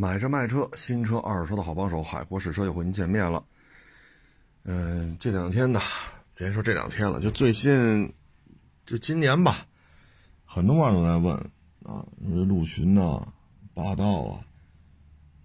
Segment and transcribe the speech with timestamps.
[0.00, 3.44] 买车卖车，新车二手车的好帮手，海阔试车又和您见面了。
[4.62, 5.80] 嗯，这两天呢，
[6.36, 8.14] 别说这两天了，就最近，
[8.86, 9.66] 就今年吧，
[10.44, 11.34] 很多网友都在问
[11.82, 13.26] 啊，这陆巡呐、
[13.74, 14.46] 霸道啊，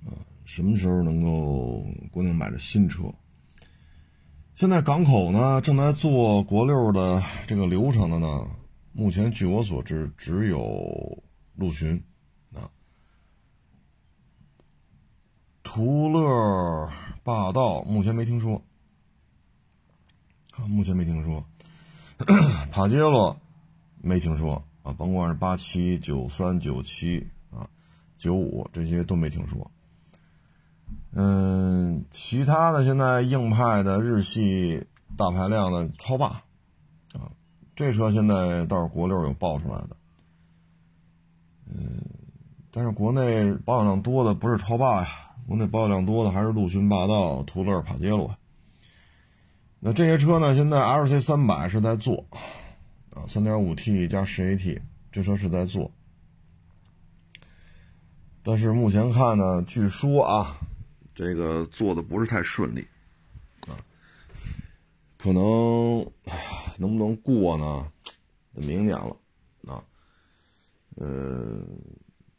[0.06, 0.14] 啊，
[0.46, 3.12] 什么时候能够国内买着新车？
[4.54, 8.46] 现在港口呢正在做国六的这个流程的呢，
[8.92, 11.24] 目前据我所知，只有
[11.56, 12.00] 陆巡。
[15.76, 16.88] 途乐、
[17.24, 18.62] 霸道目前没听说，
[20.52, 21.44] 啊，目前没听说。
[22.72, 23.36] 帕杰罗
[24.00, 27.68] 没听说啊，甭管是八七、九三、九七啊、
[28.16, 29.72] 九五这些都没听说。
[31.14, 34.86] 嗯，其他的现在硬派的日系
[35.18, 36.28] 大排量的超霸
[37.16, 37.34] 啊，
[37.76, 39.98] 这车现在倒是国六有爆出来的。
[41.66, 42.00] 嗯，
[42.70, 45.23] 但是国内保养量多的不是超霸呀。
[45.48, 48.36] 国内保有量多的还是陆巡、霸道、途乐、帕杰罗。
[49.80, 50.56] 那这些车呢？
[50.56, 52.26] 现在 LC 三百是在做，
[53.10, 54.80] 啊，三点五 T 加十 AT，
[55.12, 55.92] 这车是在做。
[58.42, 60.58] 但是目前看呢，据说啊，
[61.14, 62.88] 这个做的不是太顺利，
[63.68, 63.76] 啊，
[65.18, 66.06] 可能
[66.78, 67.92] 能不能过呢？
[68.54, 69.18] 明年了，
[69.68, 69.84] 啊，
[70.96, 71.62] 呃，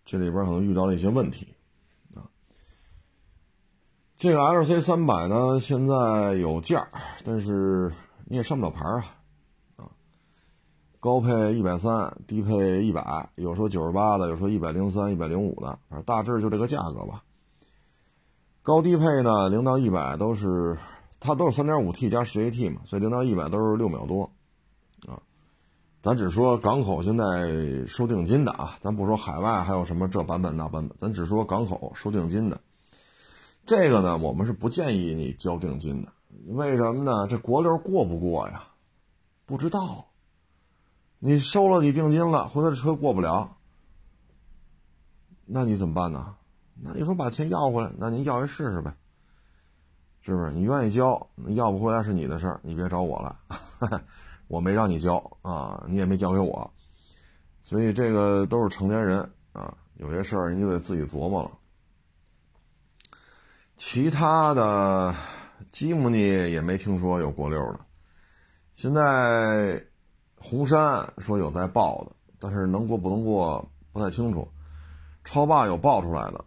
[0.04, 1.53] 这里边可能遇到了一些问题。
[4.24, 6.88] 这个 L C 三百呢，现在有价，
[7.26, 7.92] 但是
[8.24, 9.04] 你也上不了牌啊，
[9.76, 9.84] 啊，
[10.98, 17.22] 高配一百三，低配一百，有说九十八的，有说一百零三、一百零五的，反正大致就这个价格吧。
[18.62, 20.78] 高低配呢，零到一百都是，
[21.20, 24.30] 它都是三点五 T 加十 AT 嘛，所以零到一百都是六秒多，
[25.06, 25.20] 啊，
[26.00, 32.58] 咱只说港口现在收定金的啊，咱不说海外还有什么这版本那版本，咱只说港口收定金的。
[33.66, 36.12] 这个呢，我们是不建议你交定金的，
[36.48, 37.26] 为什么呢？
[37.28, 38.64] 这国六过不过呀？
[39.46, 40.06] 不知道。
[41.18, 43.56] 你收了你定金了，回头这车过不了，
[45.46, 46.34] 那你怎么办呢？
[46.82, 48.94] 那你说把钱要回来，那您要一试试呗，
[50.20, 50.52] 是不是？
[50.52, 53.40] 你愿意交，要不回来是你的事儿，你别找我了，
[54.48, 56.70] 我没让你交啊，你也没交给我，
[57.62, 59.20] 所以这个都是成年人
[59.54, 61.50] 啊，有些事儿你就得自己琢磨了。
[63.76, 65.14] 其他的，
[65.68, 67.80] 吉姆尼也没听说有国六的。
[68.72, 69.84] 现在
[70.36, 74.48] 红山说有在报的，但是能过不能过不太清楚。
[75.24, 76.44] 超霸有爆出来的，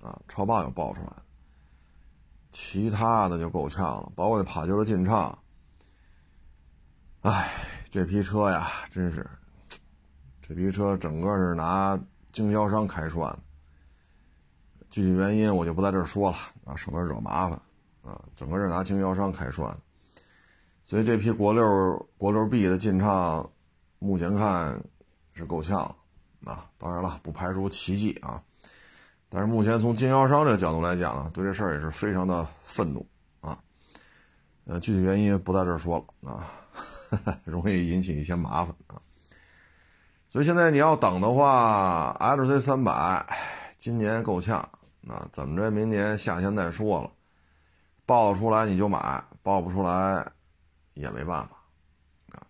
[0.00, 1.22] 啊，超霸有爆出来的。
[2.50, 5.36] 其他的就够呛了，包括那帕杰罗劲畅。
[7.22, 7.50] 哎，
[7.90, 9.28] 这批车呀，真是，
[10.40, 11.98] 这批车整个是拿
[12.32, 13.38] 经销商开涮的。
[14.92, 16.36] 具体原因我就不在这儿说了
[16.66, 17.58] 啊，省得惹麻烦
[18.02, 18.20] 啊。
[18.36, 19.74] 整个是拿经销商开涮，
[20.84, 23.50] 所以这批国六国六 B 的进畅，
[23.98, 24.78] 目前看
[25.32, 25.80] 是够呛
[26.44, 26.66] 啊。
[26.76, 28.42] 当然了，不排除奇迹啊。
[29.30, 33.06] 但是目前从经销商这个角度来讲呢，对这事儿也是非常的愤怒
[33.40, 33.58] 啊。
[34.66, 36.52] 呃，具体原因不在这儿说了啊，
[37.46, 39.00] 容易引起一些麻烦啊。
[40.28, 43.26] 所以现在你要等的话，LC 三百
[43.78, 44.68] 今年够呛。
[45.04, 45.70] 那怎么着？
[45.70, 47.10] 明年夏天再说了，
[48.06, 50.24] 报出来你就买，报不出来
[50.94, 51.56] 也没办法
[52.38, 52.46] 啊。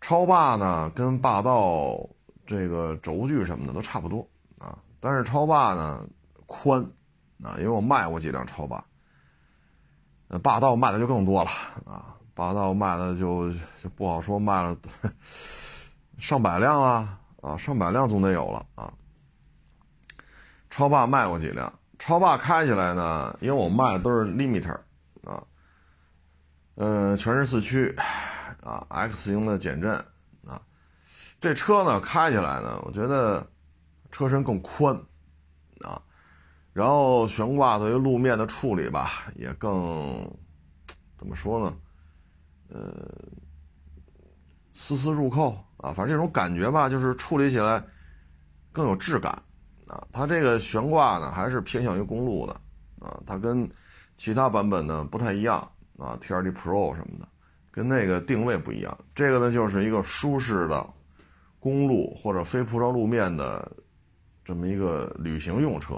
[0.00, 1.98] 超霸呢，跟霸道
[2.44, 4.28] 这个轴距什么的都差不多
[4.58, 6.04] 啊，但是超霸呢
[6.46, 6.82] 宽
[7.44, 8.84] 啊，因为我卖过几辆超霸，
[10.42, 11.50] 霸道卖的就更多了
[11.86, 14.76] 啊，霸道卖的就就不好说，卖了
[16.18, 18.92] 上百辆啊啊，上百辆总得有了啊。
[20.78, 24.78] 超霸卖过几辆，超霸开起来呢，因为我卖的都是 limiter，
[25.24, 25.42] 啊，
[26.76, 27.92] 嗯，全是四驱，
[28.62, 29.92] 啊，X 型的减震，
[30.46, 30.62] 啊，
[31.40, 33.44] 这车呢开起来呢，我觉得
[34.12, 34.94] 车身更宽，
[35.80, 36.00] 啊，
[36.72, 40.32] 然后悬挂对于路面的处理吧，也更
[41.16, 41.76] 怎么说呢，
[42.68, 43.12] 呃，
[44.72, 47.82] 丝丝入扣啊，反正这种感觉吧，就是处理起来
[48.70, 49.42] 更有质感。
[49.88, 52.52] 啊，它这个悬挂呢，还是偏向于公路的，
[53.00, 53.68] 啊，它跟
[54.16, 55.58] 其他版本呢不太一样
[55.98, 57.28] 啊，T R D Pro 什么的，
[57.70, 58.98] 跟那个定位不一样。
[59.14, 60.86] 这个呢，就是一个舒适的
[61.58, 63.70] 公路或者非铺装路面的
[64.44, 65.94] 这么一个旅行用车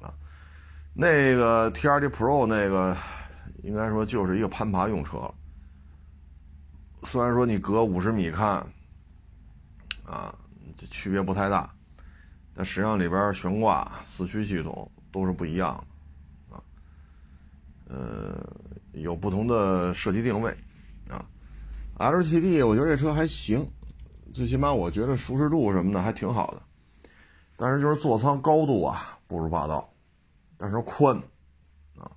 [0.00, 0.14] 啊。
[0.94, 2.96] 那个 T R D Pro 那个
[3.62, 5.34] 应该说就是一个攀爬用车了。
[7.04, 8.64] 虽然说你隔五十米看，
[10.04, 10.32] 啊，
[10.76, 11.71] 这区别不太大。
[12.54, 15.82] 但实际上里边悬挂、四驱系统都是不一样
[16.50, 16.62] 的啊，
[17.88, 18.46] 呃，
[18.92, 20.50] 有不同的设计定位
[21.08, 21.24] 啊。
[21.98, 23.66] LTD 我觉得这车还行，
[24.32, 26.62] 最起码我觉得舒适度什么的还挺好的，
[27.56, 29.90] 但是就是座舱高度啊不如霸道，
[30.58, 31.16] 但是宽
[31.96, 32.10] 啊，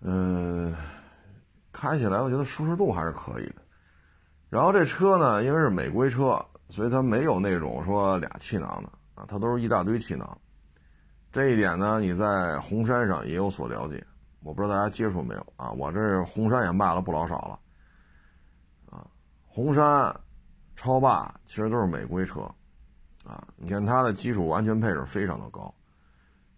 [0.00, 0.74] 嗯，
[1.72, 3.56] 开起来我觉得舒适度还是可以的。
[4.50, 10.38] 然后这车呢，因为是美规车，所以它没有那种说俩气囊的啊，它都是一大堆气囊。
[11.30, 14.02] 这一点呢，你在红山上也有所了解，
[14.42, 15.70] 我不知道大家接触没有啊？
[15.72, 17.58] 我这红山也卖了不老少了
[18.90, 19.06] 啊。
[19.46, 20.18] 红山、
[20.74, 22.40] 超霸其实都是美规车
[23.26, 25.72] 啊，你看它的基础安全配置非常的高，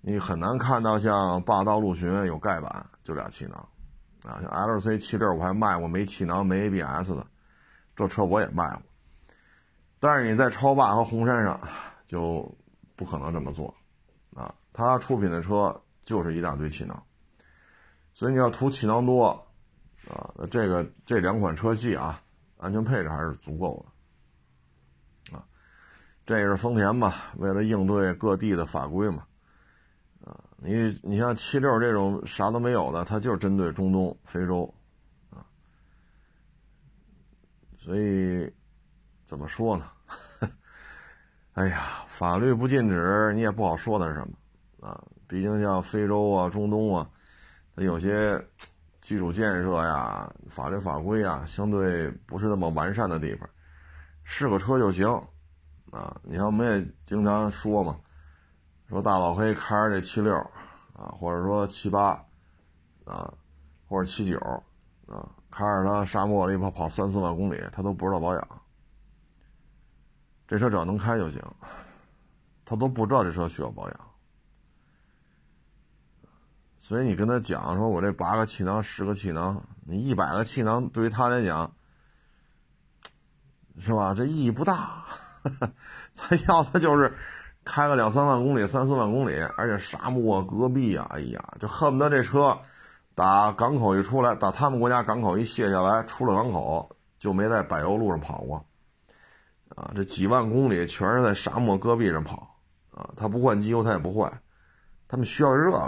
[0.00, 3.69] 你很难看到像霸道、陆巡有盖板就俩气囊
[4.25, 7.26] 啊，像 LC 七六我还卖过没气囊、没 ABS 的。
[7.96, 8.82] 这车我也卖过，
[10.05, 11.59] 但是你在超霸和红山上
[12.06, 12.47] 就
[12.95, 13.75] 不可能这么做，
[14.35, 17.03] 啊，他出品的车就是一大堆气囊，
[18.12, 19.29] 所以你要图气囊多，
[20.06, 22.23] 啊，这个这两款车系啊，
[22.59, 23.83] 安全配置还是足够
[25.31, 25.47] 的，啊，
[26.27, 29.25] 这也是丰田嘛，为了应对各地的法规嘛，
[30.23, 34.65] 啊，你你像七六这种啥都没有的，它就是针对中东、非洲。
[35.31, 35.41] 啊
[37.79, 38.53] 所以，
[39.25, 39.91] 怎么说呢？
[41.55, 45.01] 哎呀，法律不禁止，你也不好说它是什么啊。
[45.29, 47.09] 毕竟像非洲啊、中东啊，
[47.77, 48.45] 它有些
[49.01, 53.49] 基础建设呀、法律法规啊，相对不是那么完善的地方，
[54.25, 55.09] 是个车就行
[55.93, 56.17] 啊。
[56.25, 57.97] 你看，我们也经常说嘛，
[58.89, 60.35] 说大老黑开着这七六
[60.93, 62.21] 啊，或者说七八
[63.05, 63.33] 啊，
[63.89, 64.37] 或者七九
[65.06, 65.29] 啊。
[65.53, 68.49] 开着它沙漠里跑跑三四万公里，他都不知道保养。
[70.46, 71.43] 这车只要能开就行，
[72.64, 74.00] 他都不知道这车需要保养。
[76.79, 81.75] 所以你跟他讲说，我这八个气囊、十个气囊，你一百个气囊对于他来讲，
[83.79, 84.12] 是吧？
[84.14, 85.05] 这意义不大。
[86.14, 87.14] 他要的就是
[87.64, 92.58] 开个两三万公里、三四万公里，而且沙漠、戈壁啊，哎呀，就恨不得这车。
[93.14, 98.67] 打港口一出来，打他们国家港口一卸下来，出了港口就没在柏油路上跑过，
[99.70, 102.56] 啊，这几万公里全是在沙漠戈壁上跑，
[102.90, 104.40] 啊，他不换机油他也不换，
[105.08, 105.78] 他们需要这个，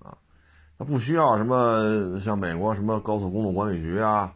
[0.00, 0.16] 啊，
[0.78, 4.32] 他不需要什么像美国什么高速公路管理局啊，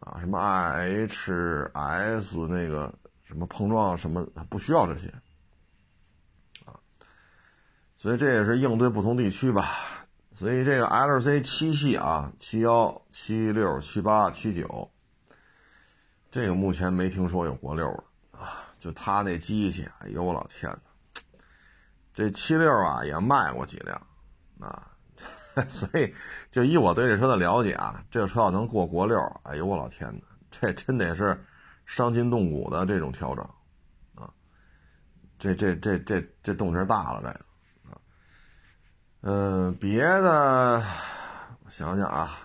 [0.00, 2.92] 啊，什么 IHS 那个
[3.22, 5.08] 什么碰撞什么，不需要这些，
[6.66, 6.76] 啊，
[7.96, 9.64] 所以这也是应对不同地区吧。
[10.32, 14.90] 所以这个 L C 七系啊，七幺、七六、七八、七九，
[16.34, 17.86] 这个目前没听说有国六
[18.32, 18.66] 的啊。
[18.80, 21.30] 就他那机器，哎呦我老天哪！
[22.12, 24.06] 这七六啊也卖过几辆
[24.58, 24.90] 啊，
[25.70, 26.12] 所以
[26.50, 31.40] 就以我对这车的了解啊，这车要能过国六，哎呦我老天哪，这真得是
[31.86, 33.48] 伤筋动骨的这种调整
[34.16, 34.28] 啊！
[35.38, 38.00] 这这这这这动静大了，这个啊。
[39.20, 40.82] 嗯，别的
[41.64, 42.36] 我想想啊，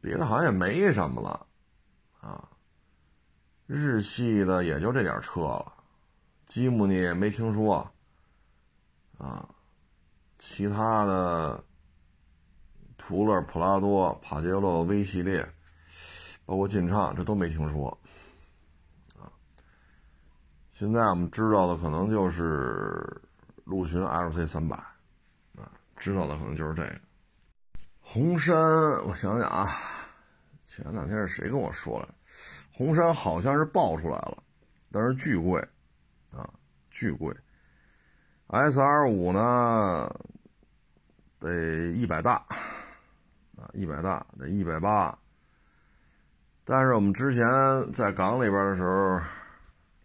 [0.00, 1.46] 别的好像也没什么了
[2.18, 2.48] 啊。
[3.66, 5.72] 日系的也就这点车了，
[6.46, 7.90] 吉姆尼没听说
[9.18, 9.48] 啊。
[10.38, 11.62] 其他的，
[12.98, 15.48] 途乐、普拉多、帕杰罗 V 系列，
[16.44, 17.96] 包括劲畅，这都没听说
[19.16, 19.30] 啊。
[20.72, 23.22] 现在我们知道的可能就是
[23.64, 24.76] 陆巡 LC 三百。
[25.56, 27.00] 啊知道的可能就是这个，
[28.00, 28.56] 红山，
[29.04, 29.70] 我想想啊，
[30.74, 32.14] 前两天是谁跟我说了，
[32.72, 34.42] 红山好像是爆出来了，
[34.90, 35.60] 但是巨贵，
[36.34, 36.48] 啊，
[36.90, 37.30] 巨贵
[38.46, 40.10] ，S R 五呢，
[41.38, 42.36] 得一百大，
[43.58, 45.18] 啊，一百大得一百八，
[46.64, 47.46] 但是我们之前
[47.92, 49.20] 在港里边的时候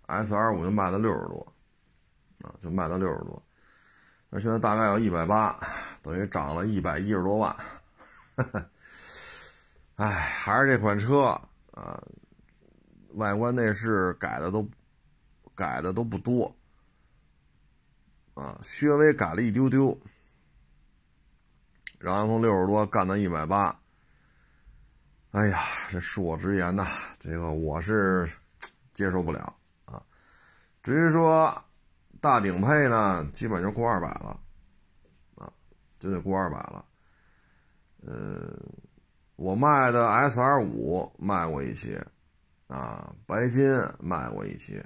[0.08, 1.54] ，S R 五就卖到六十多，
[2.42, 3.42] 啊，就卖到六十多。
[4.30, 5.58] 那现在大概要一百八，
[6.02, 7.56] 等于涨了一百一十多万。
[9.98, 11.40] 哎，还是这款车
[11.72, 12.02] 啊，
[13.16, 14.68] 外观内饰改的都
[15.54, 16.56] 改的都不多
[18.34, 19.96] 啊，稍微改了一丢丢，
[22.00, 23.80] 然后从六十多干到一百八。
[25.32, 26.88] 哎呀，这恕我直言呐，
[27.20, 28.28] 这个我是
[28.94, 30.02] 接受不了啊。
[30.82, 31.64] 至于说。
[32.20, 34.40] 大顶配呢，基本就过二百了，
[35.36, 35.54] 啊，
[36.00, 36.84] 就得过二百了。
[38.02, 38.58] 呃，
[39.38, 42.04] 我卖的 S R 五卖过一些，
[42.66, 43.64] 啊，白金
[44.00, 44.84] 卖过一些，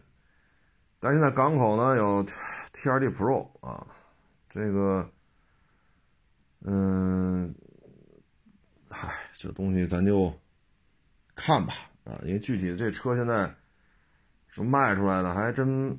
[0.99, 2.21] 但现在港口呢有
[2.73, 3.87] T R D Pro 啊，
[4.49, 5.09] 这个，
[6.65, 7.55] 嗯，
[8.89, 10.33] 嗨，这东西咱就
[11.33, 13.55] 看吧啊，因为具体这车现在
[14.49, 15.97] 是卖出来的还真，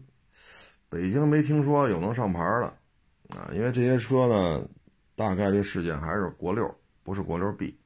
[0.90, 2.66] 北京没听说有能上牌的
[3.35, 4.68] 啊，因为这些车呢，
[5.16, 6.71] 大概率事件还是国六，
[7.02, 7.80] 不是国六 B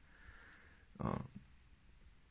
[0.97, 1.21] 啊，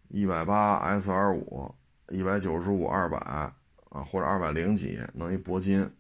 [0.08, 1.74] 一百八 S R 五，
[2.08, 3.52] 一百九十五二百。
[3.88, 5.90] 啊，或者二百零几弄一铂金，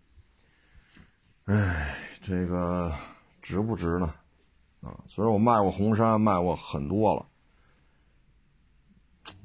[1.44, 2.92] 哎，这个
[3.40, 4.12] 值不值呢？
[4.82, 7.26] 啊，虽然我卖过红山，卖过很多了，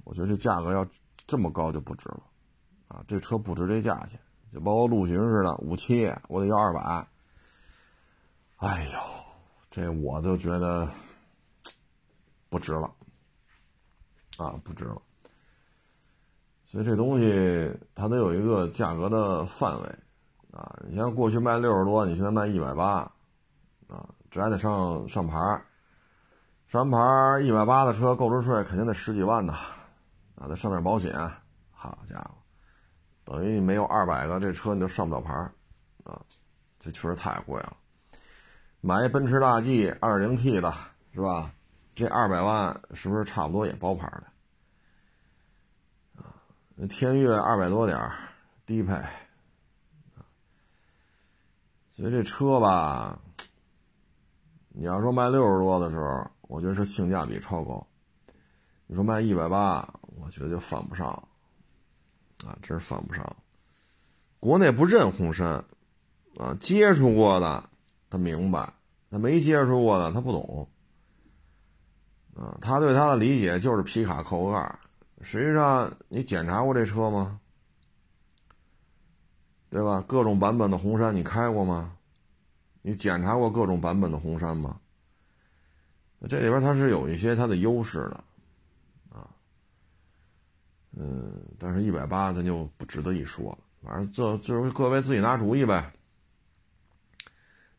[0.04, 0.86] 我觉得这价格要
[1.26, 2.24] 这么高就不值了，
[2.90, 7.08] 啊，这车不值这价钱，就包括陆巡似的五七，我得要二百，
[8.58, 9.00] 哎呦，
[9.70, 10.92] 这我就觉得
[12.50, 12.94] 不值了，
[14.38, 15.02] 啊，不值了。
[16.68, 19.90] 所以这东西它得有一个价格的范围，
[20.52, 23.00] 啊，你像过去卖六十多，你现在卖一百八，
[23.88, 25.36] 啊，这还得上上牌
[26.68, 29.54] 上完牌一百八的车购置税肯定得十几万呢，
[30.36, 31.14] 啊，再上点保险，
[31.72, 32.32] 好家伙，
[33.26, 35.34] 等于你没有二百个这车你就上不了牌
[36.06, 36.22] 啊，
[36.80, 37.76] 这确实太贵了。
[38.80, 40.74] 买一奔驰大 G 二零 T 的
[41.14, 41.52] 是吧？
[41.94, 44.24] 这二百万是不是差不多也包牌的？
[46.88, 48.00] 天悦二百多点
[48.66, 48.96] 低配，
[51.94, 53.20] 所以这车吧，
[54.70, 57.86] 你要说卖六十多的时候，我觉得是性价比超高。
[58.88, 61.08] 你说卖一百八，我觉得就犯不上，
[62.46, 63.36] 啊，真是犯不上。
[64.40, 65.64] 国内不认红山，
[66.40, 67.70] 啊，接触过的
[68.10, 68.74] 他明白，
[69.12, 70.68] 他没接触过的他不懂，
[72.36, 74.80] 啊，他对他的理解就是皮卡扣个盖。
[75.22, 77.40] 实际上，你检查过这车吗？
[79.70, 80.04] 对吧？
[80.08, 81.96] 各种版本的红杉你开过吗？
[82.82, 84.80] 你检查过各种版本的红杉吗？
[86.28, 88.24] 这里边它是有一些它的优势的，
[89.10, 89.30] 啊，
[90.98, 93.60] 嗯，但是一百八咱就不值得一说了。
[93.84, 95.94] 反正这就是各位自己拿主意呗。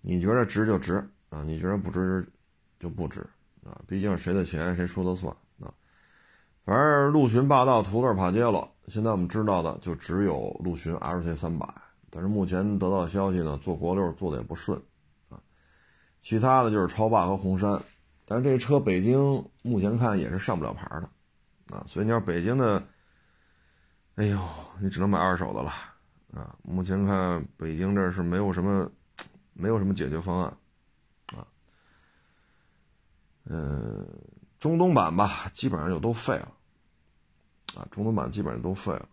[0.01, 0.97] 你觉得值就值
[1.31, 2.27] 啊，你觉得不值
[2.81, 3.25] 就不值
[3.64, 3.81] 啊。
[3.87, 5.73] 毕竟谁的钱谁说了算啊。
[6.64, 11.66] 反正陆巡霸道、途乐、帕杰罗，现在我们知道的就只有陆巡 LC 三百。
[12.14, 14.78] 但是目前得到的消息呢，做国六做的也不顺，
[15.31, 15.40] 啊，
[16.21, 17.81] 其他的就是超霸和红山。
[18.26, 22.83] 但是这车北京目前看也是上不了牌的，啊，所以你要北京的，
[24.16, 24.38] 哎呦，
[24.78, 25.73] 你只能买二手的了，
[26.35, 28.90] 啊，目前看北京这是没有什么，
[29.54, 30.57] 没有什么解决方案，
[33.45, 34.07] 嗯。
[34.59, 36.53] 中东版吧，基本上就都废了，
[37.75, 39.09] 啊，中东版基本上都废了。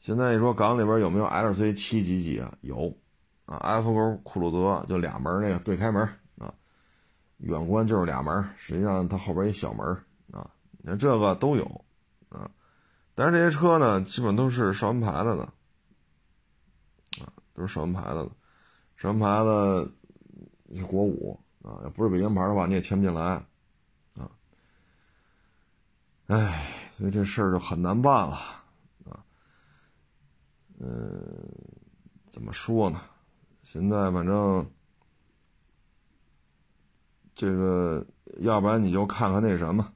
[0.00, 2.50] 现在你说港里边有没有 L C 七几几啊？
[2.62, 2.96] 有，
[3.44, 6.02] 啊，F 勾酷路泽就俩门那个对开门
[6.38, 6.54] 啊，
[7.36, 9.86] 远观就是俩门，实际上它后边一小门
[10.30, 11.84] 啊，你看这个都有，
[12.30, 12.50] 啊，
[13.14, 15.42] 但是这些车呢，基本都是上完牌子的，
[17.22, 18.30] 啊，都是上完牌子的，
[18.96, 19.94] 上完牌子
[20.74, 23.22] 是国五啊，要不是北京牌的话，你也签不进来。
[23.24, 23.44] 啊
[26.28, 28.36] 唉，所以这事儿就很难办了，
[29.04, 29.24] 啊，
[30.78, 31.20] 嗯，
[32.30, 33.00] 怎么说呢？
[33.62, 34.70] 现在反正
[37.34, 38.06] 这个，
[38.38, 39.92] 要不然你就看看那什么，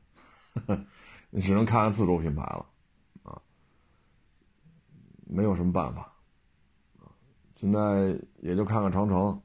[1.31, 2.67] 你只能看看自主品牌了，
[3.23, 3.41] 啊，
[5.27, 6.03] 没有什么办法，
[6.99, 7.09] 啊，
[7.55, 9.41] 现在也就看看长城，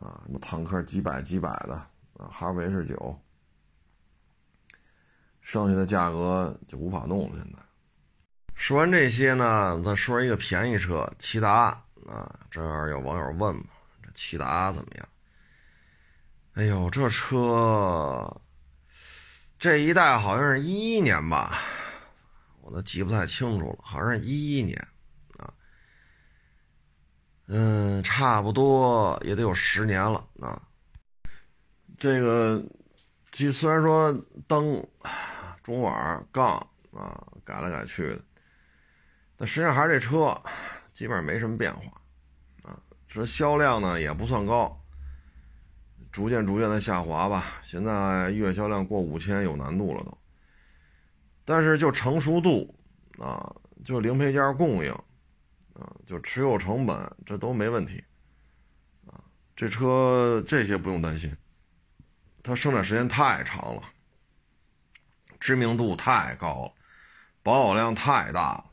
[0.00, 1.74] 啊，什么坦克几百几百的，
[2.14, 3.20] 啊，哈弗 H 九。
[5.40, 7.38] 剩下的价格就无法弄了。
[7.42, 7.58] 现在
[8.54, 12.40] 说完这些呢，再说一个便宜车，骐达啊。
[12.50, 13.64] 这儿有网友问嘛，
[14.02, 15.08] 这骐达怎么样？
[16.54, 18.40] 哎呦，这车
[19.58, 21.58] 这一代好像是一一年吧，
[22.62, 24.88] 我都记不太清楚了，好像是一一年。
[27.46, 30.62] 嗯，差不多也得有十年了啊。
[31.98, 32.62] 这个，
[33.32, 34.12] 就虽然说
[34.46, 34.86] 灯。
[35.62, 36.58] 中网杠
[36.92, 38.20] 啊，改来改去的，
[39.34, 40.38] 但实际上还是这车，
[40.92, 42.02] 基本上没什么变化，
[42.64, 44.78] 啊，这销量呢也不算高，
[46.12, 47.62] 逐渐逐渐的下滑吧。
[47.62, 50.18] 现在月销量过五千有难度了都，
[51.46, 52.78] 但是就成熟度
[53.18, 53.50] 啊，
[53.82, 54.94] 就零配件供应
[55.74, 58.02] 啊，就持有成本，这都没问题，
[59.06, 59.20] 啊，
[59.54, 61.36] 这车这些不用担心，
[62.42, 63.82] 它生产时间太长了。
[65.40, 66.72] 知名度太高了，
[67.42, 68.64] 保有量太大了，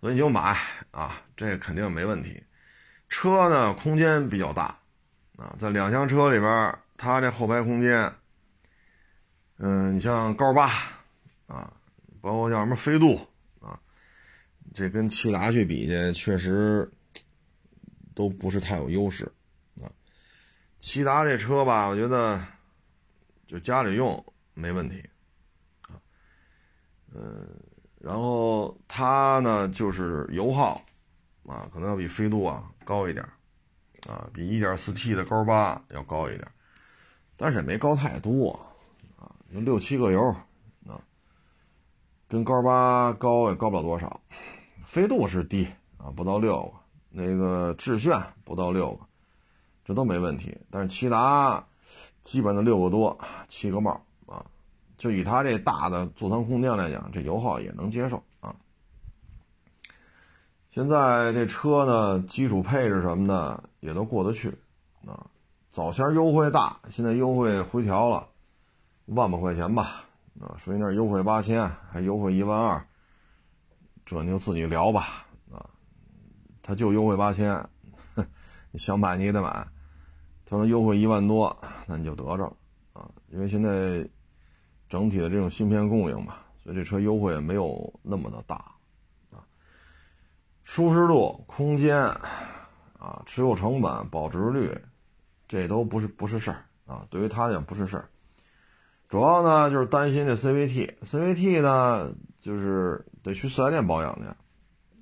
[0.00, 0.58] 所以你就买
[0.92, 2.42] 啊，这肯定没问题。
[3.10, 4.78] 车呢，空间比较大
[5.36, 8.10] 啊，在两厢车里边，它这后排空间，
[9.58, 10.68] 嗯，你像高八
[11.48, 11.70] 啊，
[12.22, 13.28] 包括像什么飞度，
[14.72, 16.90] 这跟骐达去比去，确实
[18.14, 19.24] 都不是太有优势
[19.80, 19.86] 啊。
[20.80, 22.40] 骐达这车吧，我觉得
[23.46, 25.02] 就家里用没问题
[25.82, 25.94] 啊，
[27.14, 27.46] 嗯，
[28.00, 30.82] 然后它呢就是油耗
[31.46, 33.24] 啊，可能要比飞度啊高一点
[34.08, 36.48] 啊，比 1.4T 的高八要高一点
[37.36, 38.52] 但是也没高太多
[39.16, 40.20] 啊，就六七个油
[40.86, 41.00] 啊，
[42.28, 44.20] 跟高八高也高不了多少。
[44.86, 45.66] 飞度是低
[45.98, 46.72] 啊，不到六个，
[47.10, 49.00] 那个致炫不到六个，
[49.84, 50.56] 这都没问题。
[50.70, 51.64] 但是骐达
[52.22, 54.44] 基本的六个多，七个帽啊，
[54.96, 58.54] 就以它这大的座舱空间来讲，这油耗也能接受啊。
[60.70, 64.48] 现在这车呢，基础配置什么的也都过得去
[65.06, 65.26] 啊。
[65.70, 68.28] 早先优惠大，现在优惠回调了，
[69.06, 70.04] 万把块钱吧，
[70.40, 72.86] 啊，所以那优惠八千，还优惠一万二，
[74.04, 75.64] 这你就自己聊吧，啊，
[76.62, 77.68] 他就优惠八千，
[78.70, 79.66] 你想买你也得买，
[80.44, 81.56] 他说优惠一万多，
[81.86, 82.56] 那你就得着了，
[82.92, 84.08] 啊，因为现在
[84.88, 88.56] 整体的这种芯片供应嘛，所以这车优惠也没有那么的大，
[89.30, 89.42] 啊，
[90.62, 91.96] 舒适度、空间，
[92.98, 94.76] 啊，持有成本、保值率。
[95.46, 98.08] 这都不是不是事儿啊，对于他也不是事儿，
[99.08, 104.26] 主要呢就是担心这 CVT，CVT 呢就是得去四 S 店保养去，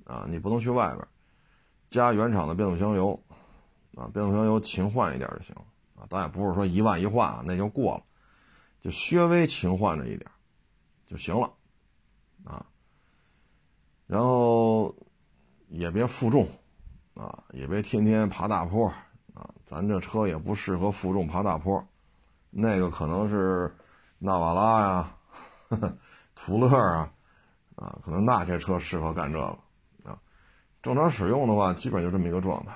[0.05, 1.05] 啊，你不能去外边，
[1.89, 3.21] 加原厂的变速箱油，
[3.95, 5.53] 啊，变速箱油勤换一点就行，
[5.93, 8.03] 啊，当然不是说一万一换那就过了，
[8.79, 10.25] 就稍微勤换着一点
[11.05, 11.51] 就行了，
[12.45, 12.65] 啊，
[14.07, 14.95] 然后
[15.67, 16.47] 也别负重，
[17.13, 18.89] 啊，也别天天爬大坡。
[19.33, 21.83] 啊，咱这车也不适合负重爬大坡，
[22.51, 23.75] 那个可能是
[24.19, 25.17] 纳瓦拉呀、
[26.35, 27.11] 途乐啊，
[27.83, 29.45] 啊，可能那些车适合干这个
[30.09, 30.17] 啊。
[30.81, 32.71] 正常使用的话，基本就这么一个状态，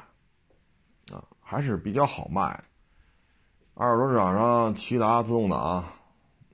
[1.15, 2.61] 啊，还是比较好卖。
[3.73, 5.59] 二手市场上，骐达自动挡，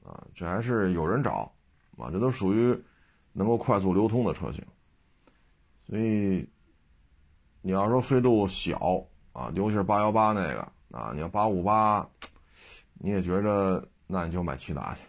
[0.03, 1.51] 啊，这还是有人找，
[1.97, 2.79] 啊，这都属于
[3.31, 4.63] 能够快速流通的车型。
[5.87, 6.47] 所以，
[7.61, 9.03] 你要说飞度小。
[9.33, 12.07] 啊，尤其是八幺八那个啊，你要八五八，
[12.99, 15.01] 你也觉着那你就买骐达去，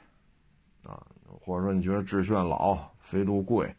[1.44, 3.74] 或者说你觉得致炫老，飞度贵，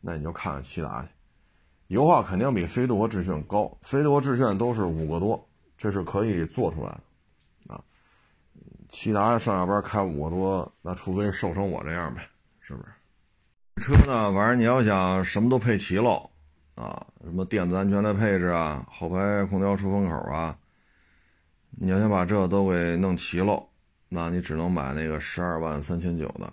[0.00, 1.08] 那你就看看骐达去，
[1.86, 6.90] 油耗肯定比飞度和致炫高，飞度和致炫都是五个多，这是可以做出来
[7.66, 7.80] 的，啊，
[8.90, 12.28] 骐达上下班开五个多，那除非瘦成我这样呗，
[12.60, 12.88] 是不是？
[13.80, 16.30] 车呢，反正你要想什么都配齐喽。
[16.74, 20.56] 啊，什么电子安全的配置啊，后排空调出风口啊，
[21.72, 23.68] 你要想把这都给弄齐喽，
[24.08, 26.52] 那你只能买那个十二万三千九的，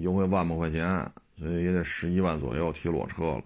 [0.00, 3.42] 优惠万把块钱，所以也得十一万左右提裸车了。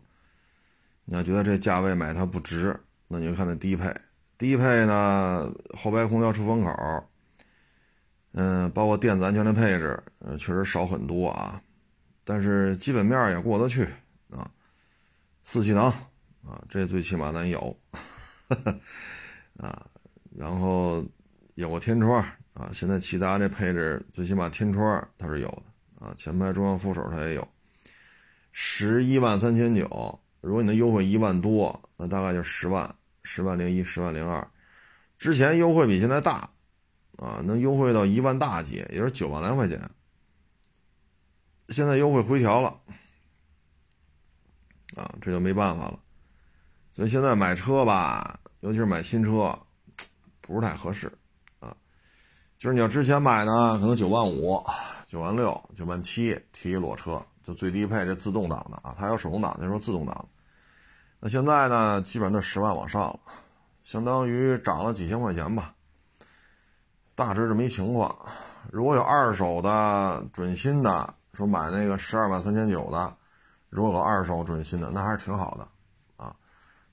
[1.05, 3.95] 你要觉得这价位买它不值，那你就看那低配。
[4.37, 7.05] 低配呢，后排空调出风口，
[8.33, 11.61] 嗯，包括电子安全的配置，呃，确实少很多啊，
[12.25, 13.85] 但是基本面也过得去
[14.31, 14.51] 啊，
[15.45, 15.93] 四气囊。
[16.47, 17.77] 啊，这最起码咱有，
[19.59, 19.87] 啊，
[20.35, 21.05] 然后
[21.57, 25.63] 有个天窗啊，现在骐达这配置最起码天窗它是有的
[26.01, 27.47] 啊，前排中央扶手它也有，
[28.53, 34.49] 十一万三千九，如果你能优惠一万多，那大概就十万，十万零一，十万零二，
[35.19, 36.49] 之前优惠比现在大，
[37.17, 39.81] 啊，能优惠到一万大几，也就是九万来块钱，
[41.71, 42.81] 现在优惠回调了，
[44.95, 45.99] 啊，这就没办法了。
[46.93, 49.59] 所以现在买车吧，尤其是买新车，
[50.41, 51.13] 不是太合适，
[51.61, 51.77] 啊，
[52.57, 54.65] 就是你要之前买呢，可能九万五、
[55.09, 60.29] 九万六、九万七提一裸车，就最低配这自动挡的啊，它有手动挡，那时候自动挡。
[61.19, 63.19] 那现在呢，基本上都十万往上了，
[63.81, 65.75] 相当于涨了几千块钱吧，
[67.15, 68.15] 大致这么一情况。
[68.71, 73.17] 如果有二手的准新的，说买那个十二万三千九的，
[73.71, 75.67] 如果有二手准新的，那还是挺好的
[76.23, 76.37] 啊。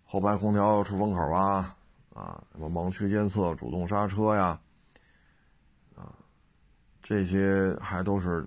[0.06, 1.76] 后排空调出风口啊，
[2.14, 4.58] 啊，什么盲区监测、主动刹车呀，
[7.08, 8.44] 这些还都是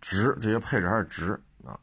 [0.00, 1.78] 值，这些配置还是值啊。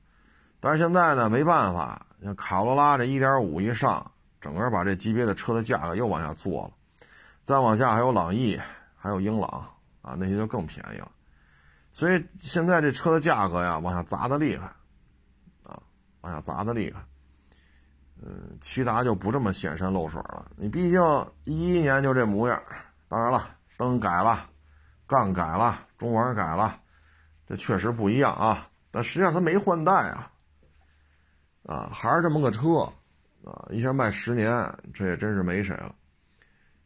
[0.59, 6.73] 但是现在呢，没办法，像卡罗拉这1.5一上，整个把这级别的车的价格又往下做了。
[7.41, 8.59] 再往下还有朗逸，
[8.97, 9.65] 还有英朗
[10.01, 11.09] 啊，那些就更便宜了。
[11.93, 14.65] 所以现在这车的价格呀，往下砸的厉害，
[15.63, 15.81] 啊，
[16.19, 17.01] 往下砸的厉害。
[18.21, 20.51] 嗯，骐达就不这么显山露水了。
[20.57, 21.01] 你毕竟
[21.45, 22.61] 一一年就这模样，
[23.07, 23.47] 当然了，
[23.77, 24.49] 灯改了，
[25.07, 26.79] 杠改了，中网改了，
[27.47, 28.69] 这确实不一样啊。
[28.91, 30.31] 但实际上它没换代啊，
[31.63, 32.79] 啊，还是这么个车，
[33.49, 34.51] 啊，一下卖十年，
[34.93, 35.95] 这也真是没谁了。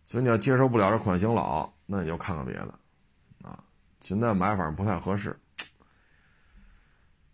[0.05, 2.73] 所以你要接受不了这款型老，那你就看看别的，
[3.41, 3.63] 啊，
[4.01, 5.37] 现在买反正不太合适。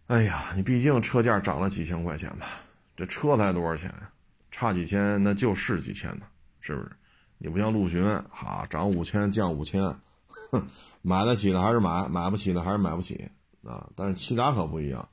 [0.07, 2.47] 哎呀，你毕竟车价涨了几千块钱吧？
[2.95, 3.93] 这车才多少钱？
[4.49, 6.25] 差几千那就是几千呢，
[6.61, 6.91] 是不是？
[7.37, 9.83] 你不像陆巡，哈，涨五千降五千，
[10.51, 10.67] 哼
[11.01, 13.29] 买得起的还是买，买不起的还是买不起
[13.63, 13.89] 啊。
[13.95, 15.07] 但是骐达可不一样，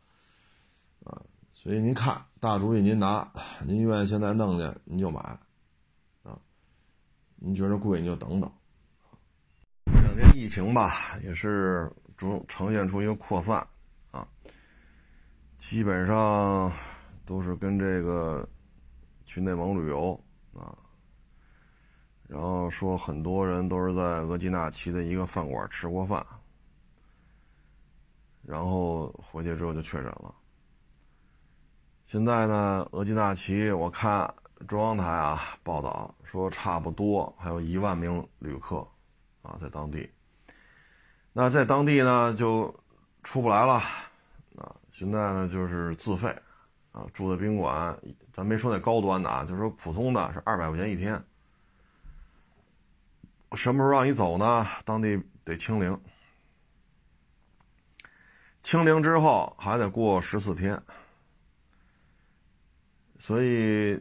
[1.05, 1.20] 啊，
[1.53, 3.31] 所以您看大主意您拿，
[3.66, 5.20] 您愿意现在弄去您就买，
[6.23, 6.38] 啊，
[7.37, 8.51] 您觉得贵你就等等。
[9.87, 13.66] 这两天疫情吧，也是逐呈现出一个扩散
[14.11, 14.27] 啊。
[15.57, 16.70] 基本上
[17.25, 18.47] 都是跟这个
[19.25, 20.18] 去内蒙旅游，
[22.35, 26.27] 然后说很多人都是在额济纳旗的一个饭馆吃过饭，
[28.42, 30.35] 然后回去之后就确诊了。
[32.07, 34.35] 现在呢，额济纳旗我看
[34.66, 38.85] 中央台啊报道说，差不多还有一万名旅客
[39.42, 40.11] 啊在当地，
[41.33, 42.75] 那在当地呢就
[43.23, 43.75] 出不来了
[44.57, 44.75] 啊。
[44.90, 46.37] 现在呢，就是自费，
[46.90, 47.97] 啊，住的宾馆，
[48.33, 51.25] 咱没说那高端的啊，就是说普通的是二百块钱一天。
[53.52, 54.66] 什么时候让你走呢？
[54.85, 56.00] 当地得清零，
[58.61, 60.80] 清零之后还得过十四天，
[63.18, 63.98] 所以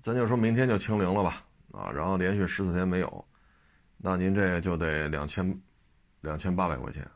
[0.00, 3.24] 咱就说明天就清零了吧，啊，然后连续十四天没有，
[3.98, 5.60] 那您这就得两千
[6.20, 7.08] 两千八百块钱。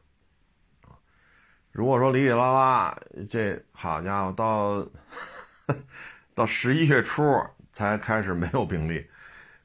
[1.73, 4.87] 如果说里里拉拉，这好家伙，到
[6.33, 7.23] 到十一月初
[7.71, 9.07] 才开始没有病例，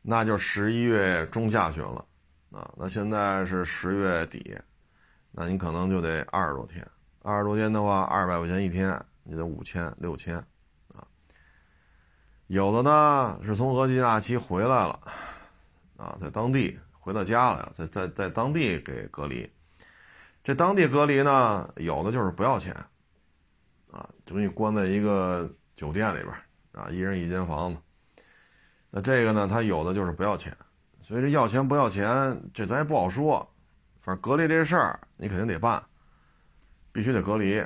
[0.02, 2.06] 那就十一月中下旬了
[2.52, 2.74] 啊。
[2.78, 4.58] 那现在是十月底，
[5.32, 6.86] 那你可能就得二十多天，
[7.22, 10.36] 二十多天的话，二百块钱一天，你得五千六千
[10.96, 11.06] 啊。
[12.48, 15.00] 有的呢是从额济纳旗回来了
[15.98, 19.50] 啊，在当地回到家了，在在在当地给隔离。
[20.44, 22.74] 这当地隔离呢，有的就是不要钱，
[23.92, 26.34] 啊，就给你关在一个酒店里边
[26.72, 27.80] 啊，一人一间房子。
[28.94, 30.56] 那这个呢，他有的就是不要钱，
[31.02, 33.50] 所以这要钱不要钱，这咱也不好说。
[34.02, 35.82] 反正隔离这事儿，你肯定得办，
[36.92, 37.66] 必须得隔离。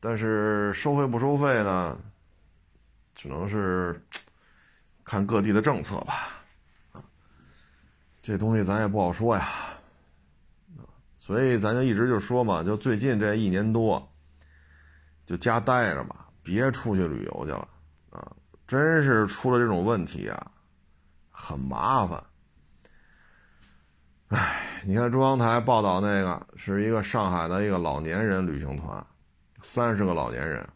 [0.00, 1.98] 但是收费不收费呢，
[3.14, 3.98] 只能是
[5.02, 6.28] 看各地的政策吧。
[6.92, 7.00] 啊，
[8.20, 9.48] 这东西咱也不好说呀。
[11.16, 14.12] 所以咱就一直就说嘛，就最近这一年多，
[15.24, 17.66] 就家待着吧，别出去旅游去了！
[18.66, 20.50] 真是出了这种问题啊，
[21.30, 22.24] 很麻烦。
[24.28, 29.06] 哎，你看中央台报道那个是一个上海的一个老年人旅行团，
[29.60, 30.66] 三十个老年人，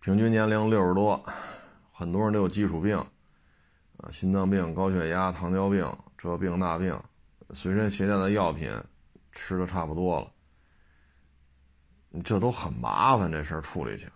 [0.00, 1.22] 平均年龄六十多，
[1.92, 2.96] 很多人都有基础病
[3.98, 6.98] 啊，心脏病、高血压、糖尿病，这病那病。
[7.50, 8.72] 随身携带的药品
[9.30, 10.32] 吃的差不多了，
[12.24, 14.12] 这都很麻烦，这事儿处理起来。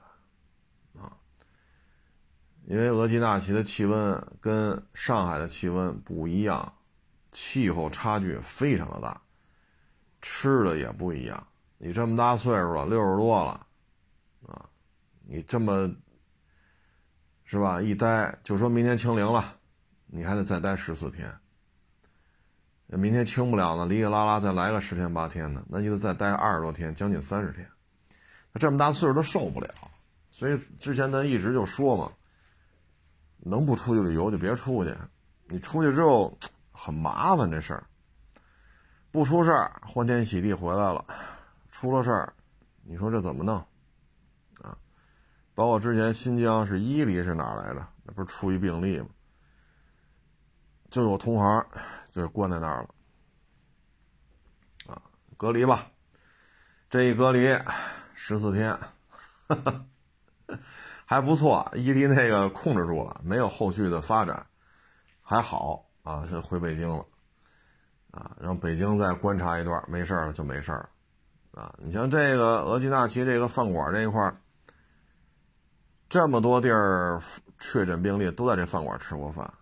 [2.71, 6.73] 因为额济纳旗的气温跟上海的气温不一样，
[7.33, 9.21] 气候差距非常的大，
[10.23, 11.45] 吃的也不一样。
[11.79, 13.67] 你这么大岁数了，六十多了
[14.47, 14.71] 啊，
[15.27, 15.93] 你这么
[17.43, 17.83] 是吧？
[17.83, 19.57] 一待就说明天清零了，
[20.07, 21.29] 你还得再待十四天。
[22.87, 27.69] 明天清不了呢，哩哩啦啦再来个十天八天的，那就得再待二十多天，将近三十天。
[28.53, 29.75] 他这么大岁数都受不了，
[30.31, 32.13] 所以之前咱一直就说嘛，
[33.43, 34.97] 能不出去旅游就别出去，
[35.49, 36.39] 你出去之后
[36.73, 37.85] 很麻烦这事儿。
[39.11, 41.05] 不出事儿，欢天喜地回来了；
[41.69, 42.33] 出了事儿，
[42.83, 43.57] 你说这怎么弄？
[44.63, 44.77] 啊，
[45.55, 47.87] 包括之前新疆是伊犁是哪来着？
[48.05, 49.09] 那不是出一病例吗？
[50.89, 51.67] 就有同行。
[52.11, 52.89] 就关在那儿了，
[54.93, 55.01] 啊，
[55.37, 55.87] 隔离吧，
[56.89, 57.57] 这一隔离
[58.15, 58.77] 十四天，
[61.11, 64.47] 还不错，伊犁那个控制住了，没有后续的发展，
[65.21, 67.05] 还好啊，就回北京了，
[68.13, 70.89] 啊，让北京再观察一段，没事了就没事了，
[71.51, 74.33] 啊，你像这个额济纳旗这个饭馆这一块
[76.09, 77.21] 这么多地儿
[77.59, 79.53] 确诊病例都在这饭馆吃过饭。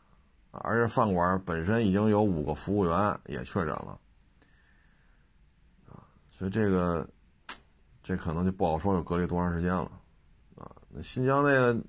[0.51, 3.99] 而且饭馆本身已经有五个服务员也确诊了，
[5.87, 7.09] 啊，所以这个
[8.03, 9.91] 这可能就不好说，有隔离多长时间了，
[10.91, 11.81] 那新疆那个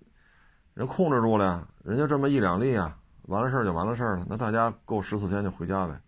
[0.74, 6.00] 人控制住了，人家这么一两例啊，完了事儿就完了事儿了，那大家够十四天就回家呗，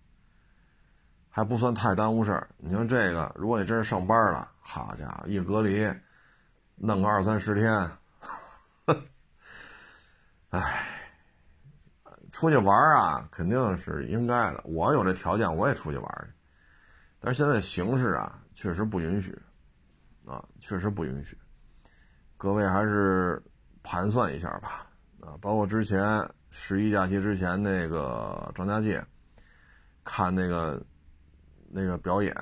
[1.29, 2.49] 还不算太耽误事儿。
[2.57, 5.89] 你像这个，如果你真是上班了，好家伙，一隔离，
[6.75, 7.91] 弄个二三十天，
[10.49, 10.85] 唉，
[12.31, 14.61] 出去玩啊，肯定是应该的。
[14.65, 16.33] 我有这条件，我也出去玩去，
[17.19, 19.37] 但是现在形势啊，确实不允许，
[20.25, 21.37] 啊，确实不允许。
[22.41, 23.39] 各位还是
[23.83, 24.87] 盘算一下吧，
[25.19, 29.05] 啊，包括之前十一假期之前那个张家界，
[30.03, 30.81] 看那个
[31.69, 32.35] 那个表演，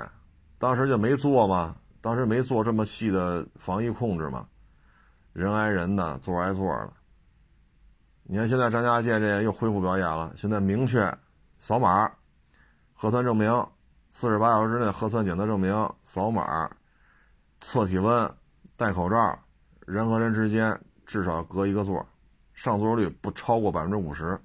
[0.57, 1.75] 当时就没做嘛？
[1.99, 4.47] 当时没做这么细的防疫控制嘛？
[5.33, 6.93] 人挨人的，座挨座的。
[8.23, 11.13] 你看现在张家界这又恢复表演了，现在明确
[11.57, 12.09] 扫码、
[12.93, 13.51] 核酸证明、
[14.11, 16.71] 四十八小时之内核酸检测证明、扫码、
[17.59, 18.33] 测体温、
[18.77, 19.37] 戴口罩。
[19.91, 22.07] 人和人之间至少隔一个座，
[22.53, 24.39] 上座率不超过百分之五十。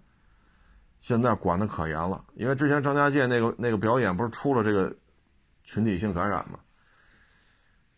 [1.00, 4.90] 现在管的可严了，因为之前张家界那个那个表演不是出了这个
[5.62, 6.58] 群体性感染吗？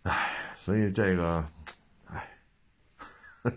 [0.02, 1.44] 唉，所以这个，
[2.06, 2.28] 唉，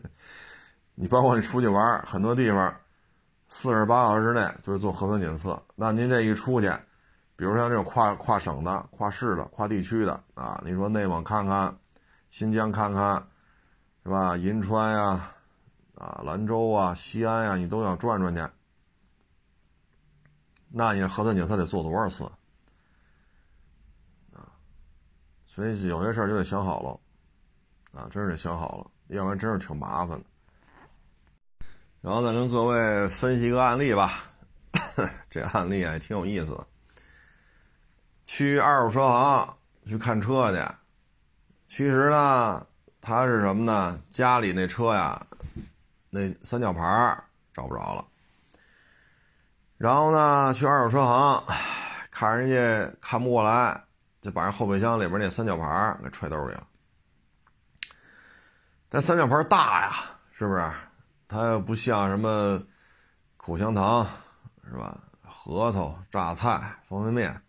[0.93, 2.71] 你包括你出去玩，很多地方
[3.47, 6.71] 四十八小时之内就是做核酸检测，那您这一出去，
[7.35, 11.75] 比如像这种跨跨省的、跨市的、跨地区的啊，你说内蒙看看，
[12.29, 13.25] 新疆看看。
[14.03, 14.37] 是吧？
[14.37, 15.33] 银川呀，
[15.95, 18.41] 啊，兰州啊，西安呀，你都要转转去。
[20.69, 22.23] 那你核酸检测得做多少次？
[24.33, 24.49] 啊，
[25.45, 30.25] 所以有些事儿就得想好了，啊，真是得想好了，要不然真是挺麻烦的。
[32.01, 34.23] 然后再跟各位分析一个案例吧，
[35.29, 36.65] 这案例也挺有意思。
[38.23, 40.65] 去二手车行去看车去，
[41.67, 42.65] 其实呢。
[43.09, 43.99] 他是什么呢？
[44.11, 45.25] 家里那车呀，
[46.11, 47.17] 那三角牌
[47.51, 48.05] 找不着了。
[49.79, 51.43] 然后呢，去二手车行，
[52.11, 53.83] 看人家看不过来，
[54.21, 56.67] 就把人后备箱里边那三角牌给揣兜里了。
[58.89, 59.91] 但三角牌大呀，
[60.31, 60.71] 是不是？
[61.27, 62.61] 它又不像什么
[63.37, 64.05] 口香糖，
[64.69, 64.95] 是吧？
[65.23, 67.41] 核桃、榨菜、方便面，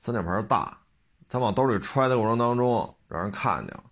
[0.00, 0.76] 三角牌大，
[1.28, 3.84] 他往兜里揣的过程当中，让人看见了。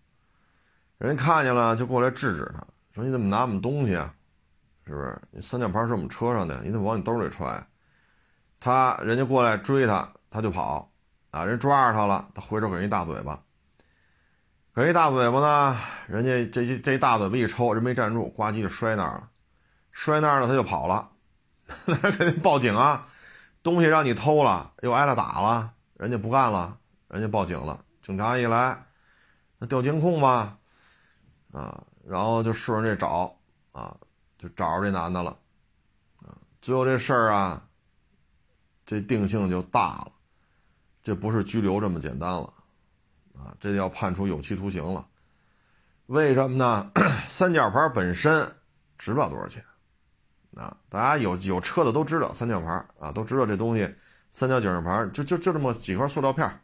[0.98, 4.12] 人家看见了就过来制止他，说：“你怎么拿我们东西啊？
[4.84, 5.20] 是不是？
[5.30, 7.64] 你三角牌是我们车上的，你怎么往你兜里揣？”
[8.60, 10.90] 他人家过来追他，他就跑，
[11.30, 13.40] 啊，人抓着他了，他回手给人一大嘴巴，
[14.74, 19.28] 给人一大嘴巴呢，人家这这一大嘴巴一抽，人没站住，呱唧就摔那儿了，
[19.92, 21.10] 摔那儿了他就跑了，
[21.86, 23.06] 那肯定报警啊，
[23.62, 28.86] 东西让你偷了，又挨了打了，人家不干了，人家报警了，警察一来，
[29.58, 30.57] 那调监控吧。
[31.52, 33.34] 啊，然后就顺着这找，
[33.72, 33.96] 啊，
[34.36, 35.30] 就找着这男的了，
[36.18, 37.66] 啊，最后这事儿啊，
[38.84, 40.12] 这定性就大了，
[41.02, 42.52] 这不是拘留这么简单了，
[43.34, 45.06] 啊，这要判处有期徒刑了。
[46.06, 46.90] 为什么呢？
[47.28, 48.54] 三角牌本身
[48.96, 49.64] 值不了多少钱，
[50.54, 53.94] 啊，大家有有车的都知道三角牌啊，都知道这东西，
[54.30, 56.60] 三角警示牌就就就这么几块塑料片，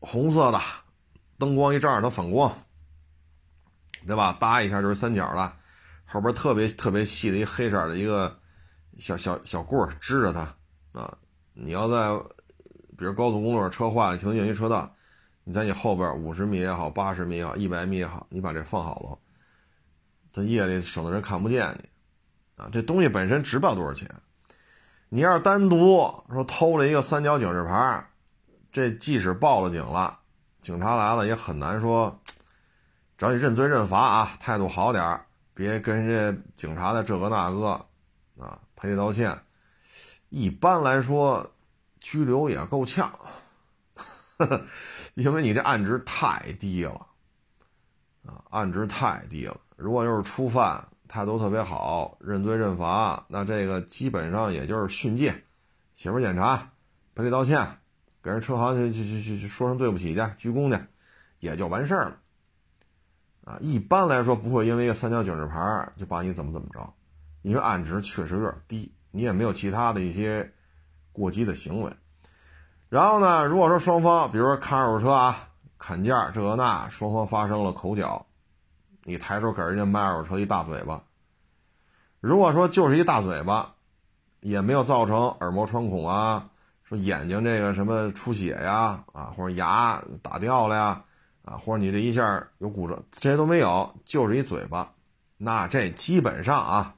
[0.00, 0.58] 红色的，
[1.38, 2.50] 灯光一照它反光。
[4.06, 4.36] 对吧？
[4.40, 5.56] 搭一下就是三角了，
[6.06, 8.38] 后边特别特别细的一黑色的一个
[8.98, 10.40] 小小小棍儿支着它
[10.98, 11.16] 啊。
[11.54, 12.16] 你要在
[12.96, 14.94] 比如高速公路上车坏了，停进去车道，
[15.44, 19.18] 你在你后边五十米也好，八十米也好，一百米也好，你把这放好了，
[20.32, 22.68] 在夜里省得人看不见你啊。
[22.72, 24.08] 这东西本身值不了多少钱，
[25.08, 28.06] 你要是单独说偷了一个三角警示牌，
[28.70, 30.18] 这即使报了警了，
[30.60, 32.18] 警察来了也很难说。
[33.22, 35.20] 只要你认罪认罚啊，态度好点
[35.54, 37.68] 别跟人家警察的这个那个，
[38.36, 39.40] 啊，赔礼道歉。
[40.28, 41.48] 一般来说，
[42.00, 43.16] 拘留也够呛，
[43.94, 44.64] 呵 呵
[45.14, 47.06] 因为你这案值太低了，
[48.26, 49.56] 啊，案值太低了。
[49.76, 55.32] 如果要是初犯，态度特别好，认罪认罚，那这个基本上也就是训诫，
[55.94, 56.72] 写份检查，
[57.14, 57.78] 赔礼道歉，
[58.20, 60.84] 给人车行去去去去说声对不起去，鞠躬去，
[61.38, 62.16] 也就完事儿了。
[63.44, 66.92] 啊，一般来说不会因为一个三角警示牌就把你怎么怎么着，
[67.42, 70.52] 因为案值确实有点低，你也没有其他的一些
[71.10, 71.92] 过激的行为。
[72.88, 78.26] 然后呢，如果说双方，比如说看二手车啊、砍价这个那，双方发生了口角，
[79.02, 81.02] 你抬手给人家卖二手车一大嘴巴。
[82.20, 83.74] 如果说就是一大嘴巴，
[84.38, 86.48] 也没有造成耳膜穿孔啊，
[86.84, 91.02] 说眼睛这个什么出血呀，啊或者牙打掉了呀。
[91.44, 94.92] 啊，或者你这一下有骨折，这些都没有，就是一嘴巴，
[95.36, 96.94] 那这基本上啊，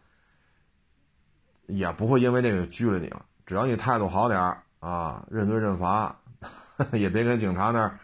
[1.67, 3.25] 也不会因为这个拘了你了。
[3.47, 6.19] 只要你态度好点啊，认罪认罚，
[6.93, 7.99] 也别跟警察那儿，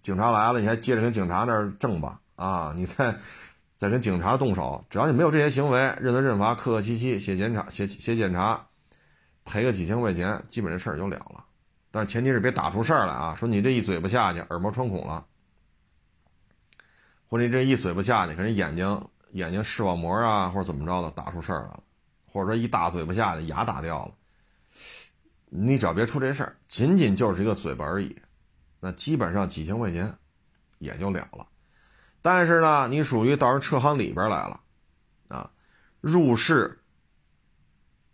[0.00, 2.72] 警察来了你还接着跟警察那儿挣吧啊！
[2.76, 3.16] 你再
[3.76, 8.66] 再跟警察动手，只要你没有这些行为，认罪认罚，客客气气，写检查写写检查，
[9.44, 11.44] 赔个几千块钱，基本这事儿就了了。
[11.90, 13.34] 但前提是别打出事儿来啊！
[13.34, 15.24] 说你这一嘴巴下去，耳膜穿孔了，
[17.28, 21.82] 或者你这一嘴巴下去，可能眼睛眼睛视网膜啊，或者怎么着的打出事儿来了，
[22.24, 24.14] 或者说一大嘴巴下去，牙打掉了。
[25.48, 28.14] 你只要别出这事儿，仅仅就是一个嘴巴而已，
[28.80, 30.12] 那基本上几千块钱
[30.78, 31.46] 也就了了。
[32.20, 34.60] 但是呢，你属于到人车行里边来了，
[35.28, 35.50] 啊，
[36.00, 36.80] 入室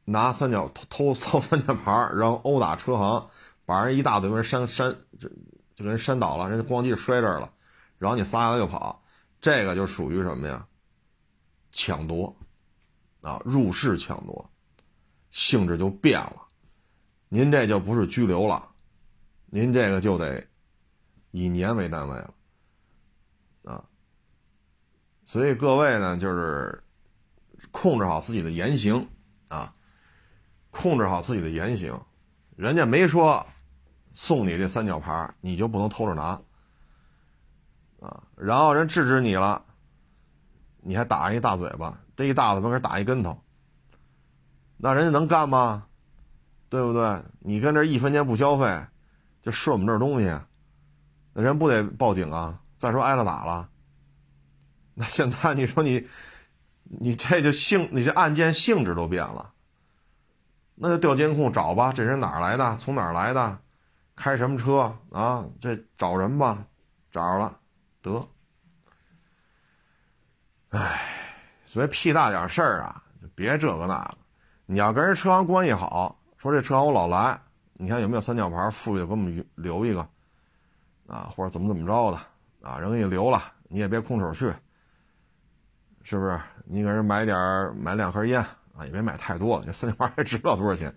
[0.05, 3.27] 拿三角偷偷三角牌，然后殴打车行，
[3.65, 5.29] 把人一大嘴巴扇扇，就
[5.75, 7.51] 就给人扇倒了，人家咣叽摔这儿了，
[7.99, 9.02] 然后你撒丫子就跑，
[9.43, 10.67] 这个就属于什么呀？
[11.73, 12.35] 抢夺，
[13.23, 14.51] 啊，入室抢夺，
[15.31, 16.47] 性质就变了。
[17.29, 18.71] 您这就不是拘留了，
[19.47, 20.47] 您这个就得
[21.33, 22.35] 以年为单位了，
[23.65, 23.85] 啊，
[25.25, 26.85] 所以各位呢，就是
[27.73, 29.09] 控制好自己的言行
[29.49, 29.75] 啊，
[30.71, 32.01] 控制好自己的言行，
[32.55, 33.45] 人家没说
[34.15, 36.41] 送你这三角牌，你就不能偷着拿，
[38.45, 39.65] 然后人制止你了，
[40.81, 43.41] 你还打人一大嘴巴，这一大嘴巴给人打一跟头，
[44.77, 45.87] 那人家能干吗？
[46.69, 47.23] 对不对？
[47.39, 48.85] 你跟这一分钱不消费，
[49.43, 50.27] 就顺我们这东西，
[51.33, 52.59] 那人不得报警啊？
[52.77, 53.69] 再说挨了打了，
[54.95, 56.09] 那现在你说你，
[56.83, 59.53] 你这就性，你这案件性质都变了，
[60.75, 62.77] 那就调监控找吧，这人哪来的？
[62.79, 63.59] 从哪来的？
[64.17, 65.45] 开什么车啊？
[65.61, 66.67] 这找人吧，
[67.13, 67.57] 找着了，
[68.03, 68.29] 得。
[70.73, 71.01] 唉，
[71.67, 74.19] 所以屁大点事儿啊，就别这个那个。
[74.65, 76.19] 你要跟人车行关系好。
[76.39, 77.39] 说这车行我老来，
[77.75, 80.01] 你看有没有三角牌，富裕给我们留一个，
[81.07, 84.53] 啊，或者怎么怎么着的，啊，人给你留了，你也别空手去，
[86.03, 86.41] 是不是？
[86.65, 87.37] 你给人买点
[87.77, 88.41] 买两盒烟
[88.75, 90.93] 啊，也别买太多了，这三角牌也值不了多少钱，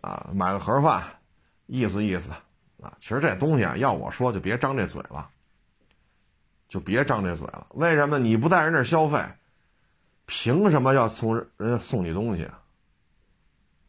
[0.00, 1.02] 啊，买个盒饭，
[1.66, 2.30] 意思意思，
[2.80, 5.28] 啊，其实这东西啊，要我说就别张这嘴了，
[6.72, 7.66] 就别张这嘴了。
[7.74, 8.18] 为什么？
[8.18, 9.22] 你不在人这消费，
[10.24, 12.48] 凭什么要送人家送你东西？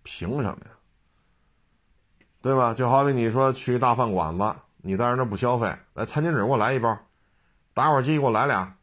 [0.03, 2.27] 凭什么呀？
[2.41, 2.73] 对吧？
[2.73, 6.99] 就好比你说去大饭馆子，你在人那不消费，来餐巾纸给我来一包，
[7.73, 8.75] 打火机给我来俩。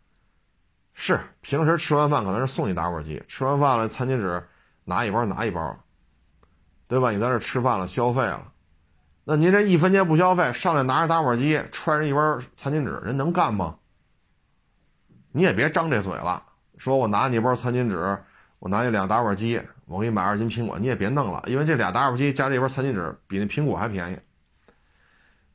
[0.94, 4.42] 是平时吃完饭可能是送你打火机，吃完饭了餐巾纸
[4.84, 5.78] 拿一包拿一包，
[6.88, 7.10] 对吧？
[7.10, 8.50] 你在这吃饭了消费了，
[9.24, 13.76] 那您这一分钱不消费，上来拿着打火机揣着一包餐巾纸，人能干吗？
[15.32, 16.42] 你也别张这嘴了，
[16.78, 18.18] 说我拿你一包餐巾纸，
[18.58, 19.60] 我拿你两打火机。
[19.86, 24.18] 我给你买二斤苹果，你也别弄了，因为这俩打火机加这包餐巾纸比那苹果还便宜。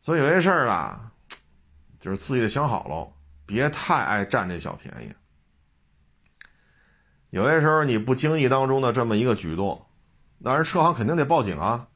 [0.01, 1.09] 所以有些事儿啊，
[1.99, 3.13] 就是自己得想好喽，
[3.45, 5.13] 别太爱占这小便宜。
[7.29, 9.85] 有些时候你不经意当中的这么一个举动，
[10.37, 11.87] 那人车行肯定得报警啊！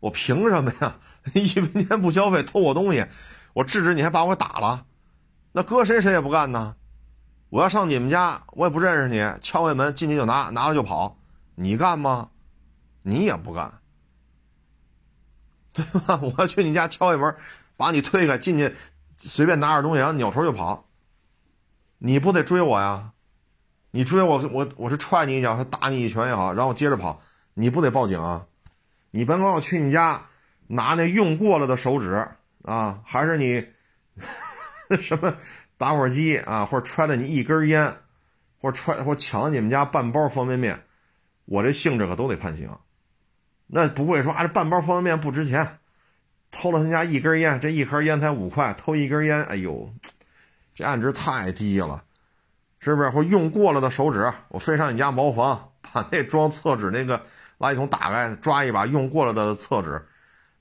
[0.00, 0.96] 我凭什么呀？
[1.34, 3.06] 一分钱不消费偷我东西，
[3.54, 4.84] 我制止你还把我打了，
[5.52, 6.74] 那搁谁谁也不干呢。
[7.54, 11.16] 我要上你们家，我也不认识你，敲开门进去就拿，拿了就跑。
[11.54, 12.30] 你干吗？
[13.04, 13.74] 你也不干，
[15.72, 16.18] 对吧？
[16.20, 17.36] 我要去你家敲一门，
[17.76, 18.74] 把你推开进去，
[19.18, 20.88] 随便拿点东西，然后扭头就跑。
[21.98, 23.12] 你不得追我呀？
[23.92, 27.20] 你追我，我我是踹你一脚，还打你一拳也好，然后接着跑，
[27.54, 28.46] 你不得报警啊？
[29.12, 30.26] 你甭管我去你家
[30.66, 32.26] 拿那用过了的手纸
[32.64, 33.64] 啊，还是你
[34.98, 35.32] 什么
[35.84, 37.94] 打火机啊，或者揣了你一根烟，
[38.58, 40.82] 或者揣或者抢了你们家半包方便面。
[41.44, 42.70] 我这性质可都得判刑，
[43.66, 45.76] 那不会说啊，这半包方便面不值钱，
[46.50, 49.92] 偷了他家一根烟，这一盒烟才五块，偷一根烟，哎呦，
[50.74, 52.02] 这案值太低了，
[52.78, 53.10] 是不是？
[53.10, 57.22] 或用过了的手纸，我飞上你家茅房，把那装厕纸那个
[57.58, 60.02] 垃圾桶打开，抓一把用过了的厕纸，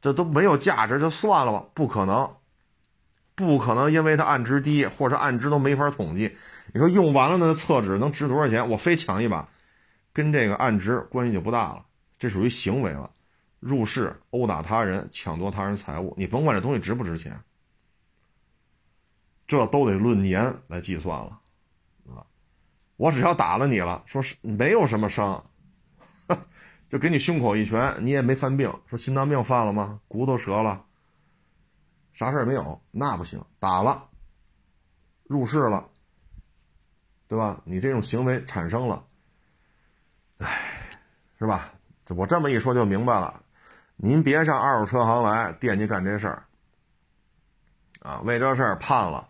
[0.02, 2.30] 这都没有价值，就算了吧，不可能，
[3.36, 6.36] 不可能，因为它案值低，或者案值都没法统计。
[6.74, 8.70] 你说用完了那厕纸能值多少钱？
[8.70, 9.48] 我非抢一把。
[10.16, 11.84] 跟这个案值关系就不大了，
[12.20, 13.10] 这属于行为了，
[13.60, 17.36] 入室殴打他人、抢夺他人财物，你甭管这东西值不值钱，
[19.48, 21.40] 这都得论年来计算了，
[22.10, 22.22] 啊，
[22.96, 25.44] 我只要打了你了，说是没有什么伤，
[26.88, 30.00] 就给你胸口一拳，你也没犯病，说心脏病犯了吗？
[30.08, 30.86] 骨头折了，
[32.14, 32.82] 啥事儿没有？
[32.92, 34.08] 那不行，打了，
[35.26, 35.90] 入室了。
[37.26, 37.60] 对吧？
[37.64, 39.04] 你这种行为产生了，
[40.38, 40.48] 哎，
[41.40, 41.74] 是吧？
[42.10, 43.42] 我这么一说就明白了。
[43.96, 46.46] 您别上二手车行来惦记干这事儿，
[48.02, 49.28] 啊，为这事儿判了，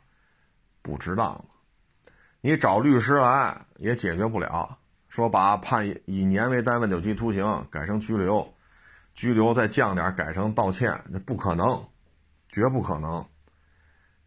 [0.82, 1.46] 不值当。
[2.42, 4.78] 你找律师来也解决不了，
[5.08, 8.54] 说把判以年为单位的有期徒刑改成拘留，
[9.14, 11.82] 拘留再降点改成道歉，这不可能，
[12.54, 13.28] 绝不可能，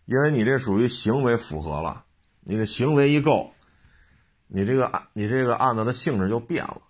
[0.05, 2.05] 因为你这属于行为符合了，
[2.41, 3.55] 你的行为一够，
[4.49, 6.83] 你这个案你这个案子的性质就变了，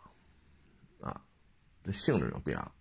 [1.02, 1.20] 啊，
[1.84, 2.72] 这性质就变了。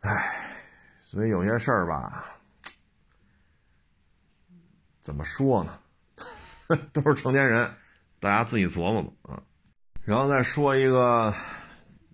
[0.00, 0.56] 唉，
[1.02, 2.24] 所以有些事儿吧，
[5.02, 5.78] 怎么说呢？
[6.94, 7.70] 都是成年人，
[8.18, 9.42] 大家自己琢磨吧啊。
[10.00, 11.34] 然后再说一个，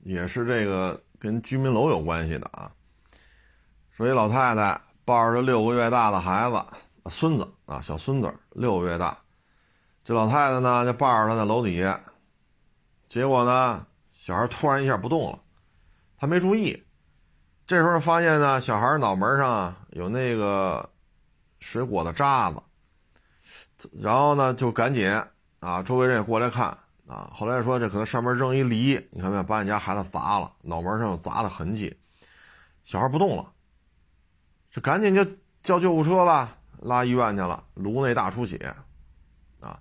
[0.02, 2.72] 也是这个跟居民楼有关系的啊。
[3.98, 6.64] 说一老太太抱着六个月大的孩子，
[7.10, 9.18] 孙子啊，小孙子六个月大，
[10.04, 12.00] 这老太太呢就抱着他在楼底下，
[13.08, 15.40] 结果呢，小孩突然一下不动了，
[16.16, 16.80] 他没注意。
[17.66, 20.88] 这时候发现呢，小孩脑门上有那个
[21.58, 22.62] 水果的渣子，
[24.00, 25.10] 然后呢就赶紧
[25.58, 26.66] 啊，周围人也过来看
[27.08, 27.28] 啊。
[27.34, 31.98] 后来说这可能上面扔一梨，你看没有，把你家孩子砸了，脑门上有砸的痕迹。
[32.84, 33.52] 小孩不动了，
[34.70, 35.24] 就赶紧就
[35.62, 38.56] 叫救护车吧，拉医院去了，颅内大出血
[39.60, 39.78] 啊。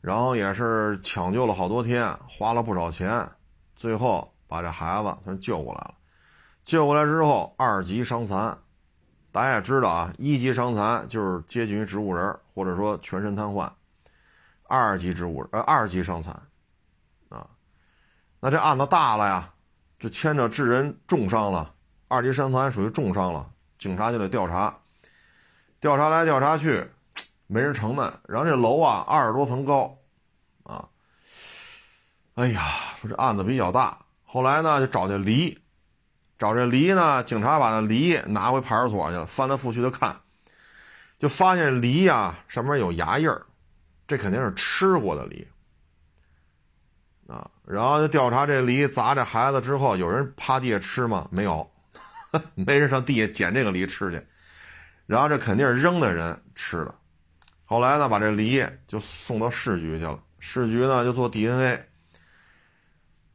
[0.00, 3.28] 然后也是抢救了好多天，花了不少钱，
[3.76, 5.94] 最后把这孩子算救过来了。
[6.64, 8.56] 救过来之后，二级伤残，
[9.32, 13.70] 大家也知道啊，一级伤残就是接近于植物人，或者说全身瘫痪。
[14.64, 16.32] 二级植物呃，二级伤残，
[17.28, 17.46] 啊，
[18.38, 19.52] 那这案子大了呀，
[19.98, 21.74] 这牵扯致人重伤了。
[22.06, 23.50] 二级伤残属于重伤了，
[23.80, 24.78] 警察就得调查，
[25.80, 26.86] 调查来调查去，
[27.48, 28.12] 没人承认。
[28.28, 29.98] 然后这楼啊，二十多层高，
[30.62, 30.86] 啊，
[32.34, 32.62] 哎呀，
[33.00, 35.58] 说这案子比较大，后来呢就找这梨。
[36.38, 37.22] 找这梨呢？
[37.22, 40.18] 警察把那梨拿回派出所去了，翻来覆去的看，
[41.18, 43.44] 就发现梨呀上面有牙印儿，
[44.06, 45.46] 这肯定是吃过的梨
[47.28, 47.50] 啊。
[47.66, 51.28] 然后就调查这梨砸这孩子之后，有人趴地下吃吗？
[51.30, 51.70] 没有，
[52.54, 54.20] 没人上地下捡这个梨吃去。
[55.06, 56.94] 然后这肯定是扔的人吃的。
[57.64, 61.86] 后来呢，把这梨就送到市局去了，市局呢就做 DNA。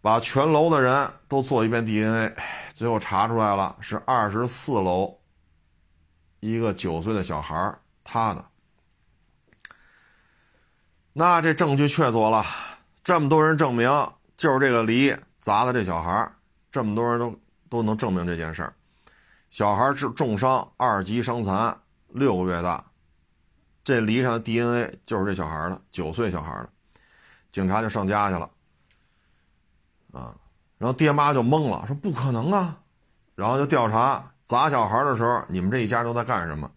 [0.02, 2.36] 把全楼的人都做一遍 DNA，
[2.76, 5.20] 最后查出来了是二十四楼
[6.42, 8.46] 一个九岁的小孩他的。
[11.12, 12.46] 那这证据确凿了，
[13.04, 13.90] 这么多人证明
[14.38, 16.32] 就是这个梨砸的这小孩
[16.72, 17.40] 这么多人都
[17.70, 18.74] 都能证明这件事儿。
[19.56, 21.80] 小孩是重伤，二级伤残，
[22.10, 22.84] 六个月大，
[23.86, 26.70] 这梨上的 DNA 就是这小孩的，九岁小孩的，
[27.54, 28.50] 警察就上家去了。
[30.12, 30.36] 啊，
[30.78, 32.80] 然后爹妈就懵了，说不可能啊，
[33.36, 36.70] 然后就调查砸小孩的时候，你们这一家都在干什么？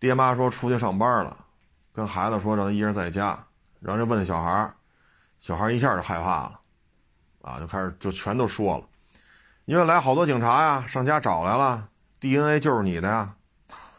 [0.00, 1.44] 爹妈说出去上班了，
[1.92, 3.38] 跟孩子说让他一人在家，
[3.78, 4.68] 然后就问小孩，
[5.38, 6.60] 小孩一下就害怕了，
[7.42, 8.84] 啊，就开始就全都说了，
[9.68, 11.90] 因为来好多警察呀，上家找来了
[12.20, 13.34] ，DNA 就是你的呀，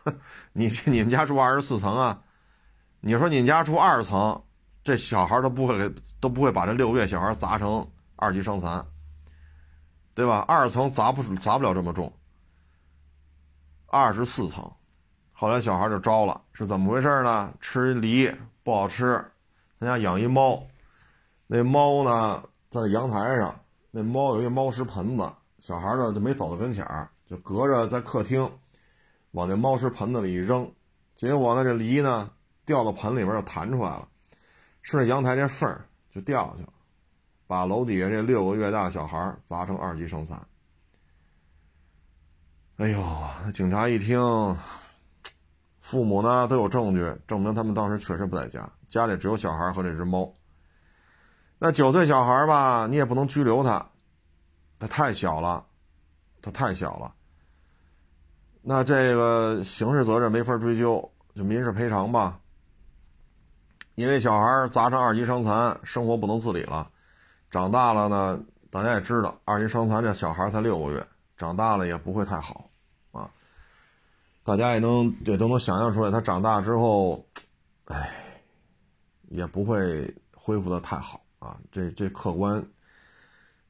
[0.53, 2.19] 你这你们家住二十四层啊，
[3.01, 4.41] 你说你们家住二层，
[4.83, 7.87] 这小孩都不会给都不会把这六个月小孩砸成。
[8.15, 8.83] 二级伤残，
[10.15, 10.43] 对吧？
[10.47, 12.11] 二层砸不砸不了这么重，
[13.85, 14.67] 二十四层。
[15.31, 17.53] 后来小孩就招了，是怎么回事呢？
[17.61, 19.23] 吃梨不好吃，
[19.79, 20.63] 他家养一猫，
[21.45, 23.59] 那猫呢在阳台上，
[23.91, 28.49] 那猫有一猫食盆子，小孩呢就没走到跟前儿，就隔着在客厅
[29.31, 30.71] 往那猫食盆子里一扔，
[31.15, 32.31] 结果呢这梨呢
[32.65, 34.07] 掉到盆里边就弹出来了，
[34.81, 36.73] 顺着阳台这缝儿就掉下去了。
[37.45, 40.39] 把楼底下这六个月大的小孩砸成二级伤残。
[42.77, 43.03] 哎呦，
[43.43, 44.21] 那警察一听，
[45.81, 50.31] 父母呢都有证据证明他们当时确实不在家，家里只有小孩和这只猫。
[51.57, 53.88] 那九岁小孩吧，你也不能拘留他，
[54.79, 55.65] 他太小了，
[56.41, 57.13] 他太小了。
[58.61, 62.39] 那这个刑事责任没法追究，就民事赔偿吧。
[63.95, 66.89] 因为小孩砸成二级伤残，生活不能自理了。
[67.51, 71.05] 长大了呢，大家也知道，二级伤残这小孩才六个月，
[71.35, 72.69] 长大了也不会太好，
[73.11, 73.29] 啊，
[74.43, 77.25] 大家也能也都能想象出来，他长大之后，
[77.85, 78.41] 哎，
[79.29, 82.65] 也不会恢复的太好啊，这这客观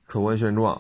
[0.06, 0.80] 客观现状。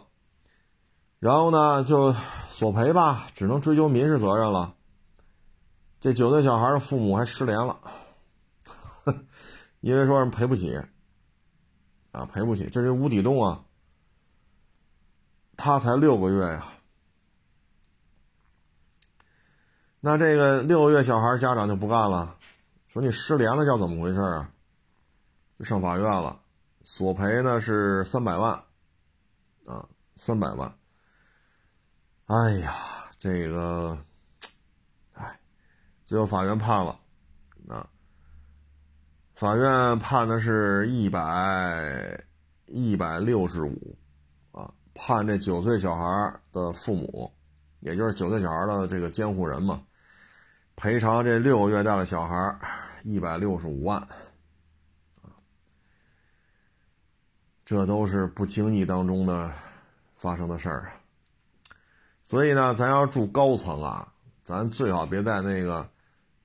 [1.19, 2.13] 然后呢，就
[2.47, 4.75] 索赔吧，只能追究民事责任了。
[5.99, 7.77] 这九岁小孩的父母还失联了，
[9.81, 10.81] 因为说赔不起，
[12.13, 13.65] 啊，赔不起，这是无底洞啊。
[15.57, 16.65] 他才六个月呀，
[19.99, 22.37] 那这个六个月小孩家长就不干了，
[22.87, 24.51] 说你失联了叫怎么回事啊？
[25.57, 26.39] 就上法院了，
[26.83, 28.53] 索赔呢是三百万，
[29.65, 30.78] 啊，三百万。
[32.29, 32.75] 哎呀，
[33.17, 33.97] 这个，
[35.13, 35.39] 哎，
[36.05, 36.99] 最后法院判了，
[37.69, 37.89] 啊，
[39.33, 42.23] 法院判的是一百
[42.67, 43.97] 一百六十五。
[44.51, 47.33] 啊判这九岁小孩的父母，
[47.79, 49.81] 也就是九岁小孩的这个监护人嘛，
[50.75, 52.59] 赔偿这六个月大的小孩
[53.01, 54.07] 一百六十五万，
[57.65, 59.51] 这都是不经意当中的
[60.15, 60.98] 发生的事儿啊。
[62.29, 64.13] 所以呢，咱要住高层啊，
[64.43, 65.89] 咱最好别在那个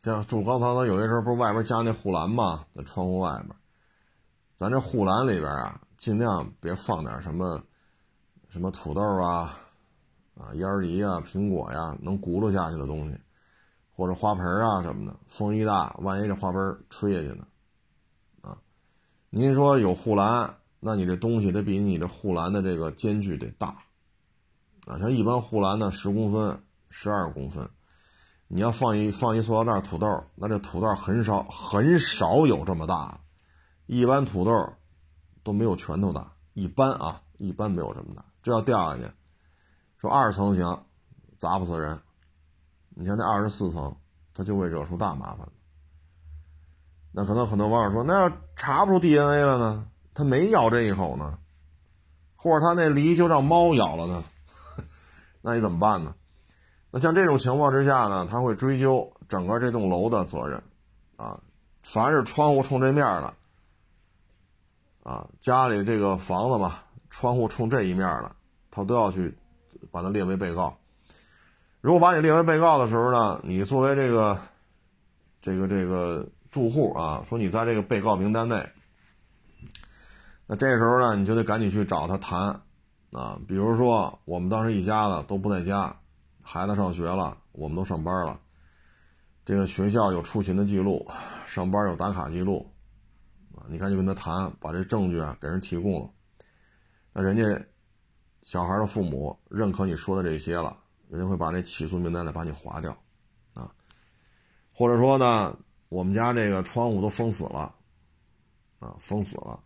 [0.00, 3.54] 像住高层，的有些时候不是外边加那护栏嘛，在窗户外边，
[4.56, 7.62] 咱这护栏里边啊，尽量别放点什么。
[8.48, 9.52] 什么土豆啊，
[10.38, 13.18] 啊烟梨啊，苹果呀，能轱辘下去的东西，
[13.94, 17.46] 或者花盆啊什么的，风一大，万一这花盆吹下去呢？
[18.40, 18.56] 啊，
[19.28, 23.76] 您说有护栏，那你这东西得比你这护栏的这个间距得大，
[24.86, 27.68] 啊，像一般护栏呢十公分、十二公分，
[28.48, 33.20] 你要放一放一塑料袋土豆，那这土豆很少很少有这么大，
[33.86, 34.72] 一般土豆
[35.42, 38.24] 都没有拳头大，一般啊，一般没有这么大。
[38.42, 39.10] 这要掉下去，
[39.98, 40.84] 说二层行，
[41.38, 41.98] 砸不死人。
[42.90, 43.96] 你像那二十四层，
[44.34, 45.48] 它就会惹出大麻烦。
[47.10, 49.86] 那可能很多网友说，那要查不出 DNA 了呢？
[50.12, 51.38] 他没咬这一口呢，
[52.36, 54.22] 或者他那梨就让猫咬了呢？
[55.46, 56.14] 那你怎么办呢？
[56.90, 60.62] 那像这种情况之下呢，他会追究整个这栋楼的责任
[61.16, 61.38] 啊。
[61.82, 63.34] 凡是窗户冲这面的
[65.02, 66.78] 啊，家里这个房子嘛。
[67.10, 68.34] 窗户冲这一面了，
[68.72, 69.36] 他都要去
[69.92, 70.76] 把他列为被告。
[71.80, 74.36] 如果把你列为被告的时候呢，你作为这个
[75.40, 78.68] 这个这个住户啊，说你在这个被告名单内，
[80.46, 82.62] 那这时候呢，你就得赶紧去找他谈
[83.14, 83.40] 啊。
[83.48, 85.96] 比如说，我们当时一家子都不在家，
[86.42, 88.38] 孩子上学了，我们都上班了，
[89.46, 91.08] 这个学校有出勤的记录，
[91.46, 92.70] 上班有打卡记录
[93.56, 96.10] 啊，你赶紧跟他谈，把这证据啊给人提供了。
[97.12, 97.42] 那人家
[98.42, 100.76] 小孩的父母认可你说的这些了，
[101.08, 102.90] 人家会把那起诉名单再把你划掉，
[103.54, 103.70] 啊，
[104.72, 105.56] 或者说呢，
[105.88, 107.72] 我们家这个窗户都封死了，
[108.80, 109.60] 啊，封死了，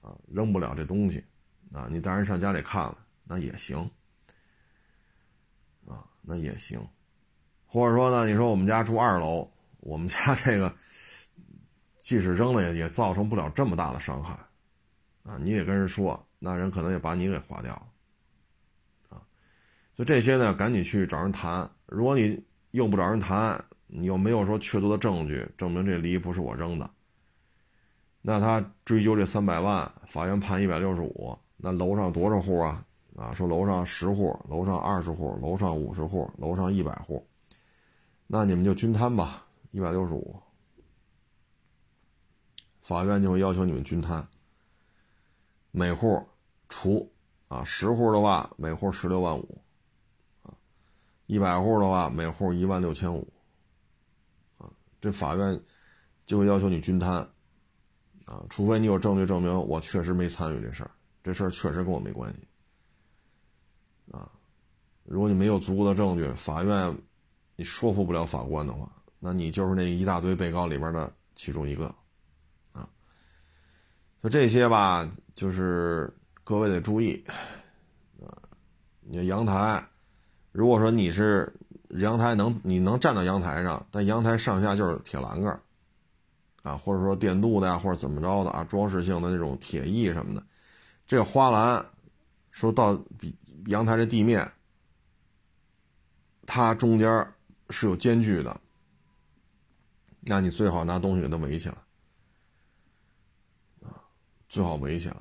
[0.00, 1.22] 啊，扔不了这东西，
[1.72, 3.78] 啊，你带人上家里看了，那也行，
[5.86, 6.80] 啊，那也行，
[7.66, 9.50] 或者说呢，你说我们家住二楼，
[9.80, 10.74] 我们家这个
[12.00, 14.32] 即使扔了也也造成不了这么大的伤害，
[15.22, 16.22] 啊，你也跟人说。
[16.38, 17.72] 那人可能也把你给划掉，
[19.08, 19.22] 啊，
[19.94, 21.68] 就这些呢，赶紧去找人谈。
[21.86, 22.38] 如果你
[22.72, 26.88] 又不找人谈，你又没有说确凿的证据证明这梨不是我扔的，
[28.20, 32.84] 那他追究这三百万，法院判一百六十五，那楼上多少户啊？
[33.16, 37.26] 啊，说楼上十户，楼上二十户，楼上五十户，楼上一百户，
[38.26, 40.38] 那你们就均摊吧，一百六十五，
[42.82, 44.28] 法院就会要求你们均摊。
[45.70, 46.22] 每户
[46.68, 47.10] 除
[47.48, 49.62] 啊，十户的话，每户十六万五，
[50.42, 50.52] 啊，
[51.24, 53.26] 一百户的话，每户一万六千五，
[54.58, 54.68] 啊，
[55.00, 55.58] 这法院
[56.26, 57.26] 就会要求你均摊，
[58.26, 60.90] 啊，除非你有证据证明我确实没参与这事儿，
[61.26, 62.38] 这事儿确实跟我没关系，
[64.12, 64.30] 啊，
[65.02, 66.96] 如果你没有足够的证据，法院
[67.56, 71.92] 你说服不了法官的话，那你就是那一大堆被告里边的其中一个。
[72.72, 72.88] 啊
[74.22, 76.08] 就这些吧，就是
[76.44, 77.24] 各位得注意，
[78.24, 78.30] 啊，
[79.00, 79.84] 你阳台，
[80.52, 81.52] 如果说你是
[81.98, 85.60] 阳台能你能站到阳台上，但阳台上下就是铁栏杆
[86.62, 90.40] 啊，或者说电镀的呀，或者怎么着的啊，装饰性的那种铁艺什么的，
[91.06, 91.86] 这花篮，
[92.50, 93.36] 说到比
[93.66, 94.50] 阳台的地面，
[96.46, 97.32] 它中间
[97.70, 98.60] 是有间距的，
[100.20, 101.76] 那你最好拿东西给它围起来。
[104.48, 105.16] 最好围起来，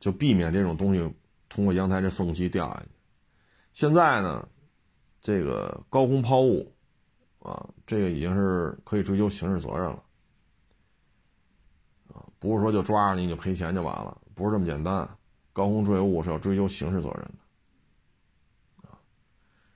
[0.00, 1.14] 就避免这种东西
[1.48, 2.88] 通过阳台这缝隙掉下去。
[3.72, 4.46] 现在呢，
[5.20, 6.74] 这个高空抛物
[7.38, 10.04] 啊，这个已经是可以追究刑事责任了
[12.12, 15.08] 啊，不是说就抓着你就赔钱就完了，不是这么简单。
[15.52, 17.34] 高空坠物是要追究刑事责任的。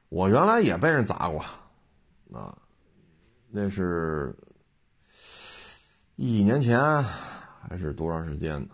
[0.08, 1.44] 我原来也被人砸过
[2.32, 2.56] 啊，
[3.48, 4.34] 那是
[6.14, 6.80] 一年前
[7.60, 8.68] 还是多长时间呢？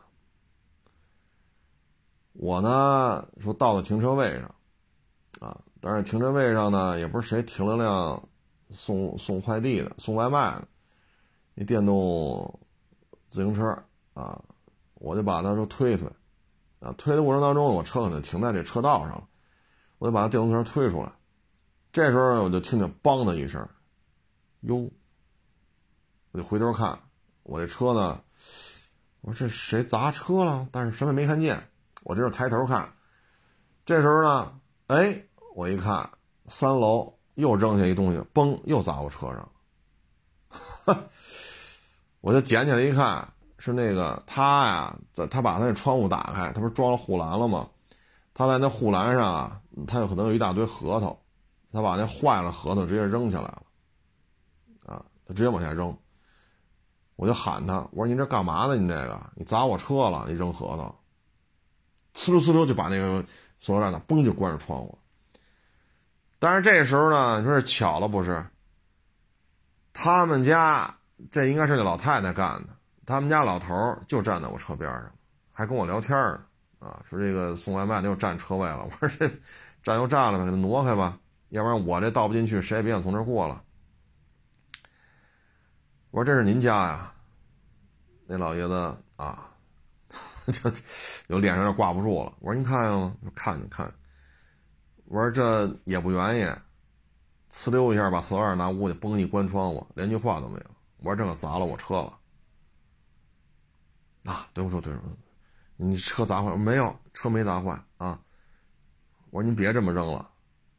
[2.35, 4.55] 我呢说到了停车位上，
[5.41, 8.28] 啊，但是停车位上呢也不是谁停了辆
[8.70, 10.68] 送送快递的、送外卖的，
[11.55, 12.61] 那电动
[13.30, 13.83] 自行车
[14.14, 14.43] 啊，
[15.03, 16.09] 我就把它说推一推，
[16.78, 19.28] 啊，推的过程当中我车可能停在这车道上了，
[19.98, 21.11] 我就把它电动车推出来，
[21.92, 23.68] 这时候我就听见“梆”的一声，
[24.61, 24.88] 哟，
[26.30, 27.00] 我就回头看。
[27.42, 28.22] 我这车呢？
[29.22, 30.68] 我说这谁砸车了？
[30.70, 31.68] 但是什么也没看见。
[32.05, 32.94] 我这时候抬头看，
[33.84, 35.24] 这时候呢，哎，
[35.57, 36.11] 我一看
[36.46, 39.48] 三楼又扔下一东西，嘣，又砸我车上。
[42.20, 43.32] 我就捡起来一看，
[43.65, 47.69] 是那个他呀，在他把他那窗户打开，他不是装了护栏了吗？
[48.35, 51.17] 他在那护栏上啊，他有可能有一大堆核桃，
[51.73, 53.63] 他把那坏了核桃直接扔下来了，
[54.85, 55.97] 啊，他直接往下扔。
[57.15, 58.75] 我就喊他，我说：“你这干嘛呢？
[58.75, 60.25] 你这个，你砸我车了！
[60.27, 60.99] 你扔核桃，
[62.15, 63.25] 呲溜呲溜就把那个
[63.61, 64.99] 塑料袋呢，嘣就关上窗户。
[66.41, 68.45] 但是这时候呢，你说是巧了不是？
[69.93, 70.97] 他们家
[71.31, 72.72] 这应该是那老太太干的，
[73.05, 75.12] 他们家老头就站在我车边上，
[75.53, 76.44] 还跟我聊天呢。
[76.78, 78.84] 啊，说这个送外卖的又占车位了。
[78.90, 79.28] 我说这
[79.82, 81.16] 占就占了呗，给他挪开吧，
[81.50, 83.62] 要不然我这倒不进去，谁也别想从这过了。
[86.11, 87.12] 我说这是您家呀？
[88.26, 89.48] 那老爷子啊，
[90.50, 90.70] 就
[91.28, 92.32] 有脸上就挂不住了。
[92.40, 93.14] 我说您看见了吗？
[93.34, 93.94] 看看看。
[95.05, 96.44] 我说这也不愿意，
[97.50, 100.66] 呲溜一下把塑料袋拿屋去，嘣一关窗户，连句话都没有。
[100.98, 102.18] 我说这可砸了我车了。
[104.25, 105.16] 啊，对不住对不住，
[105.77, 106.57] 你车砸坏？
[106.57, 108.20] 没有，车没砸坏啊。
[109.31, 110.31] 我说您别这么扔了。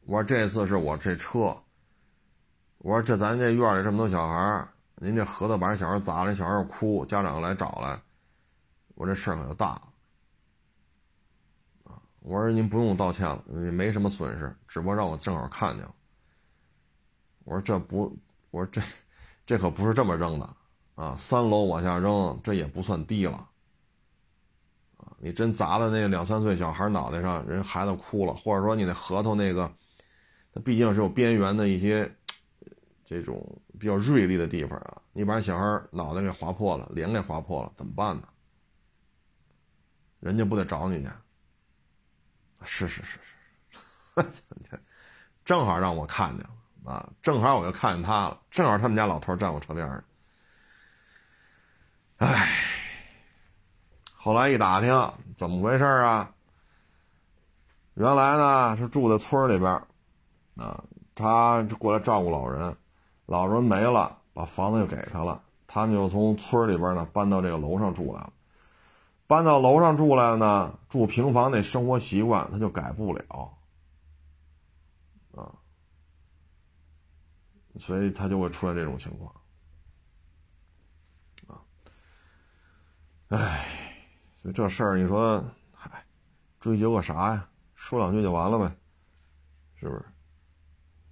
[0.06, 1.56] 我说这次是我这车。
[2.78, 8.00] 我说这咱这院里这么多小孩您这核桃把人小孩砸了，小孩又哭，家长来找来，
[8.94, 9.82] 我这事儿可就大了！
[12.20, 15.94] 我说您不用道歉了，也没什么损失，只不过让我正好看见了。
[17.44, 18.16] 我说这不，
[18.50, 18.80] 我说这
[19.44, 20.56] 这可不是这么扔的
[20.94, 21.14] 啊！
[21.16, 23.48] 三楼往下扔，这也不算低了
[24.96, 25.12] 啊！
[25.18, 29.72] 你真砸在那两三岁小孩脑袋上，人孩子哭了，或者说你那核桃那个，
[30.52, 32.10] 它毕竟是有边缘的一些。
[33.06, 38.26] 这种比较锐利的地方啊，你把小孩脑袋给划破了，脸给划破了，怎么办呢？
[40.20, 41.08] 人家不得找你去？
[42.64, 43.18] 是是是
[44.16, 44.80] 是，
[45.44, 47.12] 正好让我看见了啊！
[47.20, 50.02] 正好我就看见他了，正好他们家老头站我车边上。
[52.24, 52.48] 哎，
[54.16, 56.32] 后来一打听，怎么回事啊？
[57.92, 59.70] 原来呢是住在村里边
[60.56, 60.82] 啊，
[61.14, 62.74] 他过来照顾老人。
[63.26, 68.32] 老人没了，把房子就给他了，他就从村里边呢搬到这个楼上住来了。
[69.26, 73.52] 搬到楼上住来了呢，住平房那生活习惯他就改不了，
[75.36, 75.52] 啊，
[77.78, 79.30] 所以他就会出现这种情况，
[83.36, 83.66] 哎，
[84.44, 85.90] 就这事儿你说，嗨，
[86.60, 87.44] 追究个啥呀？
[87.74, 88.72] 说两句就完了呗，
[89.74, 90.04] 是不是？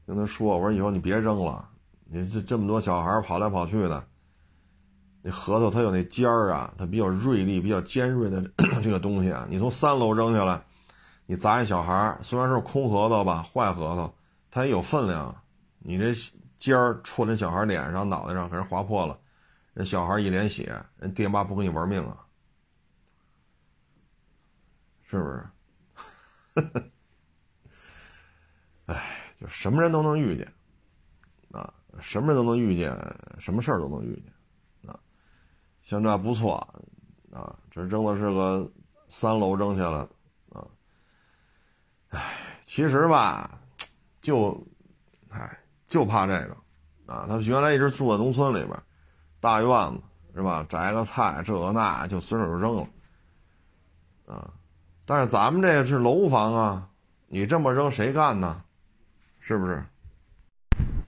[0.06, 1.68] 跟他说，我说以后你别扔了。
[2.04, 4.04] 你这这么多小孩跑来跑去的，
[5.20, 8.40] 那核桃它有那尖儿啊，它比较锐利、比较尖锐的
[8.80, 9.44] 这个东西啊。
[9.50, 10.62] 你从三楼扔下来，
[11.26, 14.14] 你砸一小孩，虽然是空核桃吧，坏核桃，
[14.48, 15.34] 它也有分量。
[15.80, 16.14] 你这
[16.56, 19.18] 尖儿戳那小孩脸上、脑袋上，给人划破了，
[19.74, 22.26] 人小孩一脸血，人爹妈不跟你玩命啊？
[25.02, 25.46] 是不是？
[28.86, 30.52] 哎，就什么人都能遇见，
[31.50, 31.72] 啊。
[32.00, 32.90] 什么人都能遇见，
[33.38, 34.98] 什么事儿都能遇见，啊，
[35.82, 36.54] 像这不错，
[37.30, 38.72] 啊，这扔的是个
[39.08, 39.98] 三楼扔下来，
[40.48, 40.66] 啊，
[42.08, 43.60] 哎，其实吧，
[44.22, 44.66] 就，
[45.28, 46.56] 哎，就怕这个，
[47.12, 48.82] 啊，他原来一直住在农村里边，
[49.42, 50.00] 大院子
[50.36, 52.88] 是吧，摘个菜这个那就随手就扔了，
[54.24, 54.54] 啊，
[55.04, 56.88] 但是咱们这是楼房啊，
[57.26, 58.64] 你这么扔谁干呢？
[59.40, 59.84] 是不是？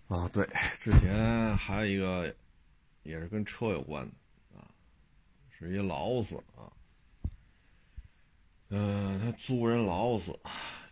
[0.09, 0.45] 啊，对，
[0.81, 2.35] 之前还有一个，
[3.05, 4.67] 也是跟车有关的，啊，
[5.49, 6.67] 是一劳斯啊，
[8.71, 10.37] 嗯，他租人劳斯，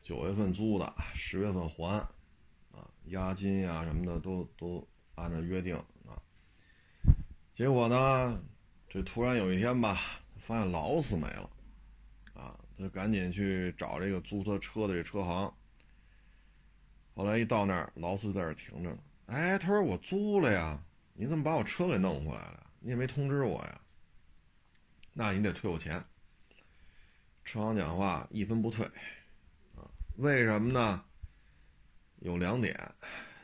[0.01, 1.99] 九月份租的，十月份还，
[2.71, 4.87] 啊，押金呀什么的都都
[5.17, 5.77] 按照约定
[6.07, 6.15] 啊，
[7.55, 8.43] 结果呢，
[8.89, 10.01] 这突然有一天吧，
[10.39, 11.51] 发现劳斯没了，
[12.33, 15.53] 啊，他赶紧去找这个租他车的这车行，
[17.15, 18.99] 后来一到那儿，劳斯在这停着呢。
[19.27, 20.83] 哎，他说我租了呀，
[21.13, 22.67] 你怎么把我车给弄回来了？
[22.81, 23.81] 你也没通知我呀，
[25.13, 26.03] 那你得退我钱。
[27.45, 28.87] 车行讲话一分不退，
[29.77, 29.85] 啊，
[30.17, 31.05] 为什么呢？
[32.21, 32.95] 有两点，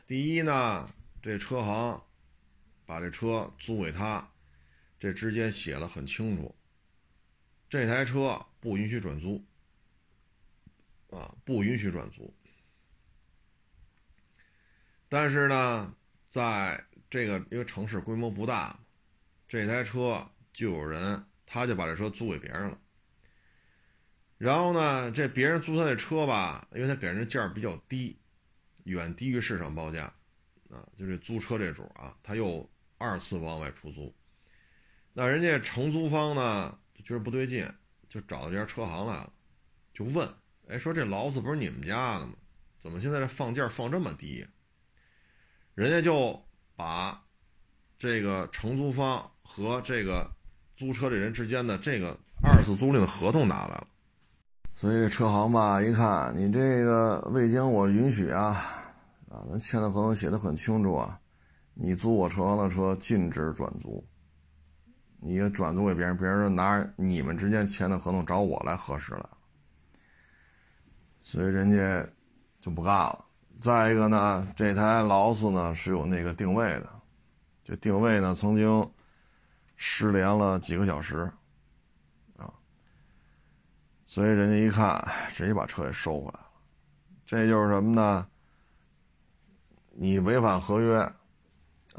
[0.07, 0.89] 第一呢，
[1.21, 2.01] 这车行
[2.89, 4.27] 把这车租给他，
[4.99, 6.55] 这之间写了很清楚，
[7.69, 9.45] 这台车不允许转租，
[11.11, 12.33] 啊，不允许转租。
[15.07, 15.93] 但是呢，
[16.31, 18.79] 在这个因为城市规模不大，
[19.47, 22.81] 这台车就有人，他就把这车租给别人了。
[24.39, 28.17] 然后呢，这别人租他的车吧，因为他给人的价比较低，
[28.85, 30.11] 远低于市场报价，
[30.71, 32.67] 啊，就是租车这主啊，他又
[32.99, 34.13] 二次往外出租。
[35.13, 37.67] 那人家承租方呢就觉得不对劲，
[38.07, 39.33] 就找到这家车行来了，
[39.91, 40.29] 就问，
[40.67, 42.33] 哎，说这劳斯不是你们家的吗？
[42.77, 44.45] 怎么现在这放价放这么低？
[45.75, 46.41] 人家就
[46.75, 47.21] 把
[47.97, 50.29] 这个承租方和这个
[50.77, 53.87] 租车这人之间的这个二次租赁的合同拿来了。
[54.75, 58.63] 所以车行吧，一看你这个未经我允许啊，
[59.29, 61.19] 啊，咱签的合同写的很清楚啊，
[61.81, 64.05] 你租我车的车禁止转租，
[65.21, 69.29] 你转租给别人，别人拿你们之间签的合同找我来核实了，
[71.21, 72.05] 所以人家
[72.59, 73.25] 就不干了。
[73.61, 76.89] 再一个呢，这台劳斯呢是有那个定位的，
[77.63, 78.91] 这定位呢曾经
[79.77, 81.31] 失联了几个小时
[82.35, 82.53] 啊。
[84.05, 86.47] 所以人家一看，直接把车给收回来了。
[87.25, 88.27] 这就是什么呢？
[89.91, 91.13] 你违反合约，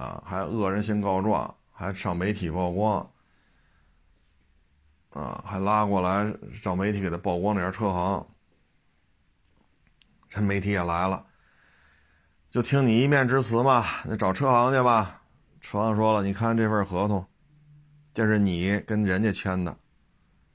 [0.01, 3.13] 啊，还恶人先告状，还上媒体曝光，
[5.11, 8.27] 啊，还拉过来找媒体给他曝光那家车行。
[10.31, 11.27] 这媒体也来了，
[12.51, 15.21] 就听你一面之词嘛，那找车行去吧。
[15.61, 17.27] 车行说了，你看这份合同，
[18.15, 19.77] 这是你跟人家签的。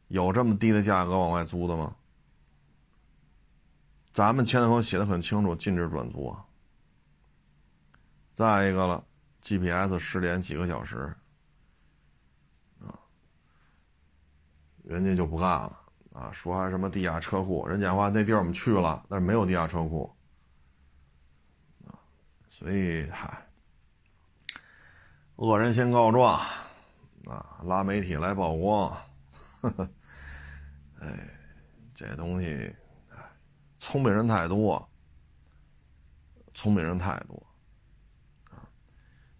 [0.07, 1.95] 有这么低的价格往外租的吗？
[4.11, 6.45] 咱们签的合同写的很清楚，禁止转租啊。
[8.33, 9.03] 再一个了
[9.45, 11.15] ，GPS 失联几个小时，
[12.79, 12.97] 啊，
[14.83, 15.79] 人家就不干了
[16.13, 20.11] 啊，说还什么地下车库，人讲话那地儿我们去了，但是没有地下车库，
[21.85, 21.93] 啊，
[22.47, 23.47] 所以嗨，
[25.35, 26.39] 恶人先告状，
[27.25, 28.89] 啊，拉媒体来曝光。
[29.61, 29.89] 呵呵，
[31.01, 31.29] 哎，
[31.93, 32.75] 这东西，
[33.77, 34.89] 聪明人太多，
[36.53, 37.45] 聪明人太多，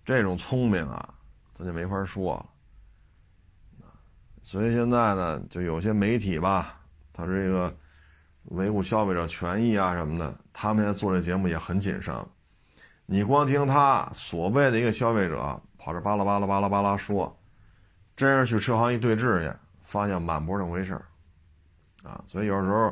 [0.05, 1.13] 这种聪明啊，
[1.53, 2.45] 咱就没法说了，
[4.43, 6.79] 所以现在呢，就有些媒体吧，
[7.11, 7.75] 他这个
[8.43, 12.15] 维护消费者权益啊什么的，他们现在做这节目也很谨慎。
[13.05, 17.37] 你光听他所谓的一个消费者跑这巴拉巴拉巴拉巴拉说，
[18.15, 19.53] 真是去车行一对质去。
[19.81, 20.99] 发现满不是那么回事
[22.03, 22.91] 啊，所以有时候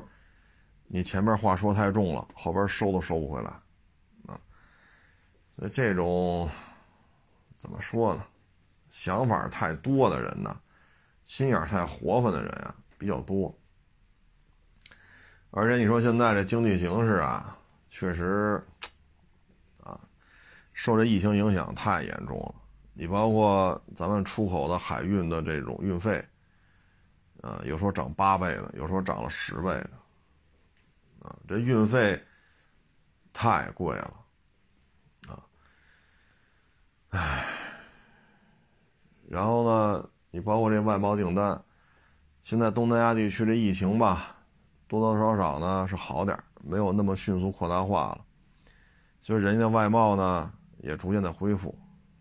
[0.86, 3.50] 你前面话说太重了，后边收都收不回来，
[4.28, 4.38] 啊，
[5.58, 6.48] 所以这种
[7.64, 8.26] 怎么说呢？
[8.90, 10.60] 想法太多的人呢，
[11.24, 13.58] 心眼太活泛的人啊比较多，
[15.50, 17.58] 而且你说现在这经济形势啊，
[17.90, 18.62] 确实
[19.82, 19.98] 啊，
[20.74, 22.56] 受这疫情影响太严重了。
[22.94, 26.22] 你包括咱们出口的海运的这种运费。
[27.42, 29.90] 啊，有时候涨八倍的，有时候涨了十倍的，
[31.22, 32.22] 啊，这运费
[33.32, 34.23] 太贵了，
[37.14, 37.46] 唉，
[39.30, 41.64] 然后呢，你包括这外贸订单，
[42.42, 44.36] 现在东南亚地区这疫情吧，
[44.88, 48.26] 多多少少呢是好点没有那么迅速扩大化了，
[49.22, 51.78] 所以人家外贸呢也逐渐在恢复，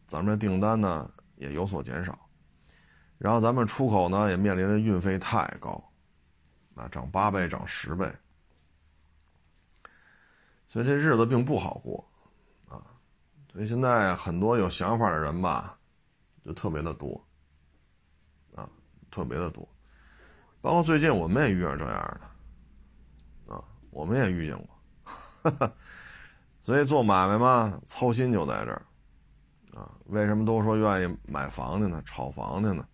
[0.07, 2.19] 咱们这订单呢也有所减少。
[3.17, 5.83] 然后咱们出口呢也面临着运费太高，
[6.75, 8.13] 啊，涨八倍、涨十倍，
[10.69, 12.12] 所以这日子并不好过，
[13.53, 15.79] 所以现在很多有想法的人吧，
[16.45, 17.23] 就特别的多，
[18.55, 18.69] 啊，
[19.11, 19.69] 特别的多，
[20.61, 22.21] 包括最近我们也遇上这样
[23.47, 25.73] 的，啊，我们也遇见过，
[26.63, 28.83] 所以做买卖嘛，操心就在这儿，
[29.75, 32.03] 啊，为什么都说愿意买房子呢？
[32.07, 32.87] 炒房子呢？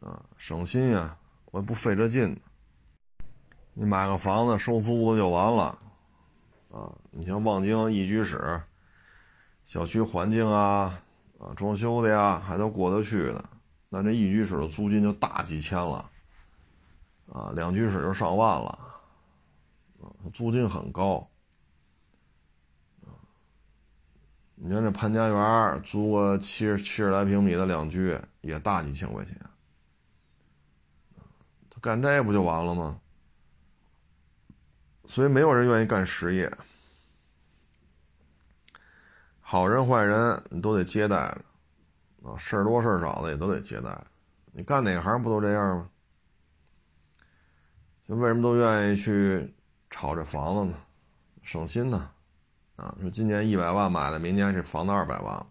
[0.00, 1.16] 啊，省心呀！
[1.46, 2.38] 我也不费这劲。
[3.72, 5.78] 你买个房子收租子就完了，
[6.70, 8.60] 啊，你像望京一居室，
[9.68, 10.98] 小区环境啊，
[11.38, 13.44] 啊，装修的呀，还都过得去的。
[13.90, 16.10] 那这一居室的租金就大几千了，
[17.30, 18.70] 啊，两居室就上万了，
[20.00, 21.28] 啊，租金很高，
[24.54, 29.38] 你看这潘家园租个七十七十来平米的两居，也大几千块钱。
[31.68, 32.98] 他干这不就完了吗？
[35.04, 36.50] 所以没有人愿意干实业。
[39.50, 41.16] 好人坏人你都得接待
[42.22, 43.98] 啊，事儿多事儿少的也都得接待。
[44.52, 45.88] 你干哪行不都这样吗？
[48.06, 49.54] 就为什么都愿意去
[49.88, 50.74] 炒这房子呢？
[51.40, 52.10] 省心呢。
[52.76, 55.46] 啊，说今年一百万买的，明年这房子二百万了，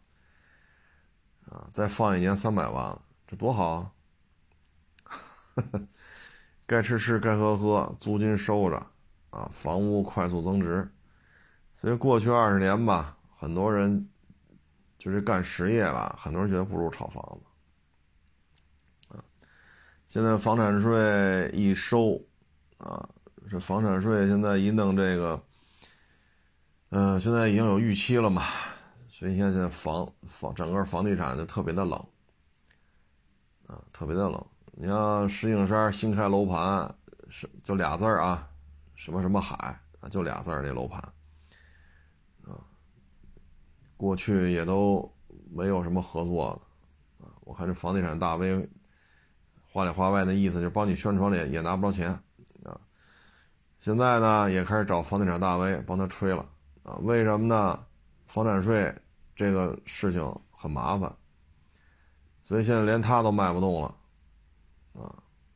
[1.50, 3.91] 啊，再放一年三百万了，这多好啊！
[6.68, 8.78] 该吃吃，该喝喝，租金收着，
[9.32, 10.88] 啊，房屋快速增值。
[11.76, 14.10] 所以过去二十年吧，很多人
[14.98, 19.16] 就是干实业吧，很多人觉得不如炒房子。
[19.16, 19.24] 啊，
[20.08, 22.20] 现在房产税一收，
[22.80, 23.08] 啊，
[23.48, 25.40] 这房产税现在一弄这个。
[26.90, 28.44] 嗯，现在已经有预期了嘛，
[29.08, 32.00] 所以现在房房整个房地产就特别的冷，
[33.68, 34.44] 啊，特别的冷。
[34.72, 36.90] 你像石景山新开楼盘，
[37.30, 38.50] 是就俩字儿啊，
[38.96, 41.04] 什么什么海啊，就俩字儿这楼盘，
[43.98, 45.12] 过去也都
[45.52, 46.62] 没有什么合作
[47.20, 48.70] 的，啊，我看这房地产大 V，
[49.72, 52.12] 话里话外的意思就是帮你宣传也也拿不着钱，
[52.64, 52.80] 啊，
[53.80, 56.48] 现在呢也开始找房地产大 V 帮他吹了。
[56.84, 57.84] 啊，为什么呢？
[58.28, 58.93] 房产税
[59.36, 61.14] 这个事情很麻烦，
[62.43, 63.95] 所以现在连他都卖不动了，
[64.93, 65.16] 啊，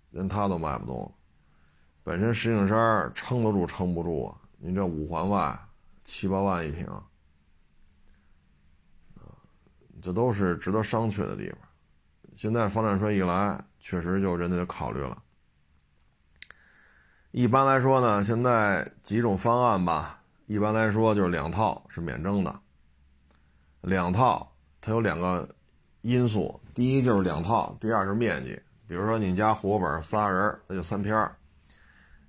[0.10, 1.14] 连他都卖不动。
[2.04, 4.36] 本身石景山撑得住撑不住啊？
[4.58, 5.58] 你这五环外
[6.04, 6.86] 七八万一平，
[10.02, 11.60] 这都是值得商榷的地方。
[12.36, 15.22] 现在房产税一来，确实就人家就考虑了。
[17.32, 20.18] 一般来说呢，现在几种方案吧。
[20.48, 22.60] 一般来说就是两套是免征的，
[23.80, 25.48] 两套它有两个
[26.02, 28.62] 因素，第一就是两套，第二是面积。
[28.86, 31.32] 比如说你家户口本仨人，那就三篇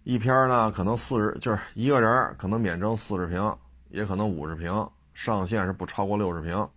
[0.05, 3.57] 一篇呢可能四十，就是一个人可能免征四十平，
[3.89, 6.69] 也可能五十平，上限是不超过六十平。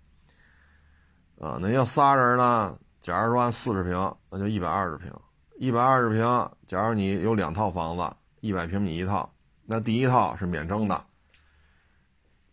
[1.46, 5.14] 啊，那要仨人呢，假如说按四十平，那就一百二十平，
[5.60, 9.32] 一百二十平，假如你有两套房子，一百平米一套，
[9.64, 11.06] 那第一套是免征的。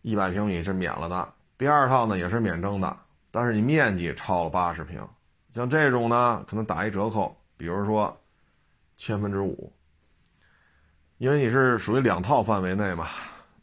[0.03, 2.95] 一百平米是免了的，第二套呢也是免征的，
[3.31, 5.01] 但是你面积超了八十平，
[5.51, 8.15] 像这种呢可能打一折扣，比如说
[8.95, 9.73] 千分之五，
[11.17, 13.07] 因为你是属于两套范围内嘛，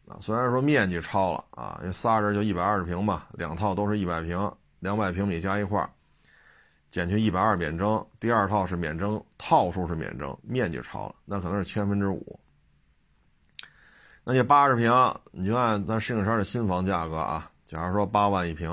[0.08, 4.50] 啊，虽然说面积超了啊，因为仨人就一百二十平嘛，两套都是一百平，
[4.80, 5.88] 两百平米加一块，
[6.90, 12.40] 减去一百二免征，第二套是免征，套数是免征，面积超了，那可能是千分之五。
[14.22, 14.92] 那你八十平，
[15.30, 18.70] 你就按咱石景山的新房价格啊，假如说八万一平，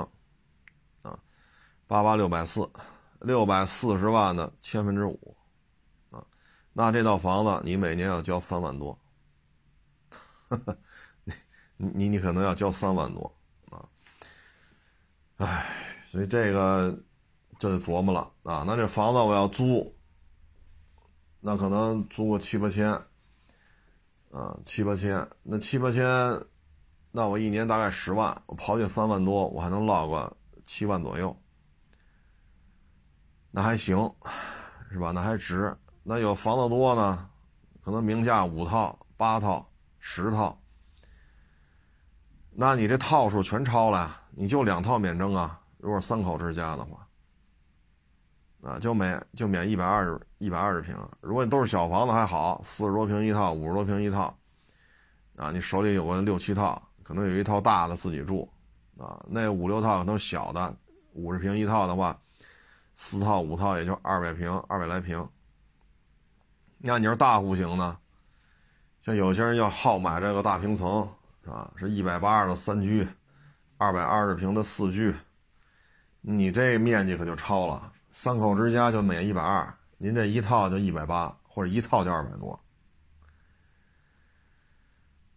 [1.03, 1.17] 啊，
[1.87, 2.69] 八八六百四，
[3.21, 5.37] 六百四十万的千分之五，
[6.11, 6.23] 啊，
[6.73, 8.99] 那这套房子你每年要交三万多，
[11.77, 13.33] 你你你可能要交三万多
[13.69, 13.87] 啊，
[15.37, 15.65] 唉，
[16.09, 16.97] 所以这个
[17.59, 19.93] 就得琢磨了啊，那这房子我要租，
[21.41, 22.97] 那可能租个七八千。
[24.29, 26.05] 啊，七八千，那七八千，
[27.11, 31.35] 那我一年大概十万，我刨去三万多，我还能落个七万左右，
[33.49, 34.13] 那还行，
[34.91, 35.11] 是吧？
[35.11, 35.75] 那还值。
[36.03, 37.29] 那有房子多呢，
[37.81, 40.61] 可能名下五套、八套、十套，
[42.51, 45.59] 那你这套数全超了，你就两套免征啊。
[45.87, 47.07] 如果三口之家的话。
[48.63, 50.93] 啊，就免就免一百二十一百二十平。
[51.21, 54.35] 如果你都是小房子还好，四十多平一套，五十多平一套，
[55.37, 58.51] 啊，你手里有个六七套，可能有一套大的自己住，
[58.97, 60.75] 啊，那五六套可能小的，
[61.13, 62.19] 五十平一套的话，
[62.95, 65.25] 四套五套也就二百平二百来平。
[66.79, 67.97] 那你要大户型呢，
[68.99, 71.07] 像有些人要好买这个大平层，
[71.43, 71.71] 是吧？
[71.77, 73.07] 是一百八十的三居，
[73.77, 75.15] 二百二十平的四居，
[76.29, 77.93] 你这面积可就超了。
[78.11, 82.59] 三口之家就免一百二，您这一套就一百八，或者一套就二百多。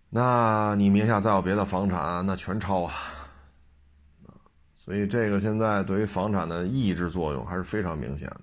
[0.09, 2.93] 那你名下再有别的房产，那全超啊！
[4.75, 8.43] 所以这个现在对于房产的抑制作用还是非常明显的，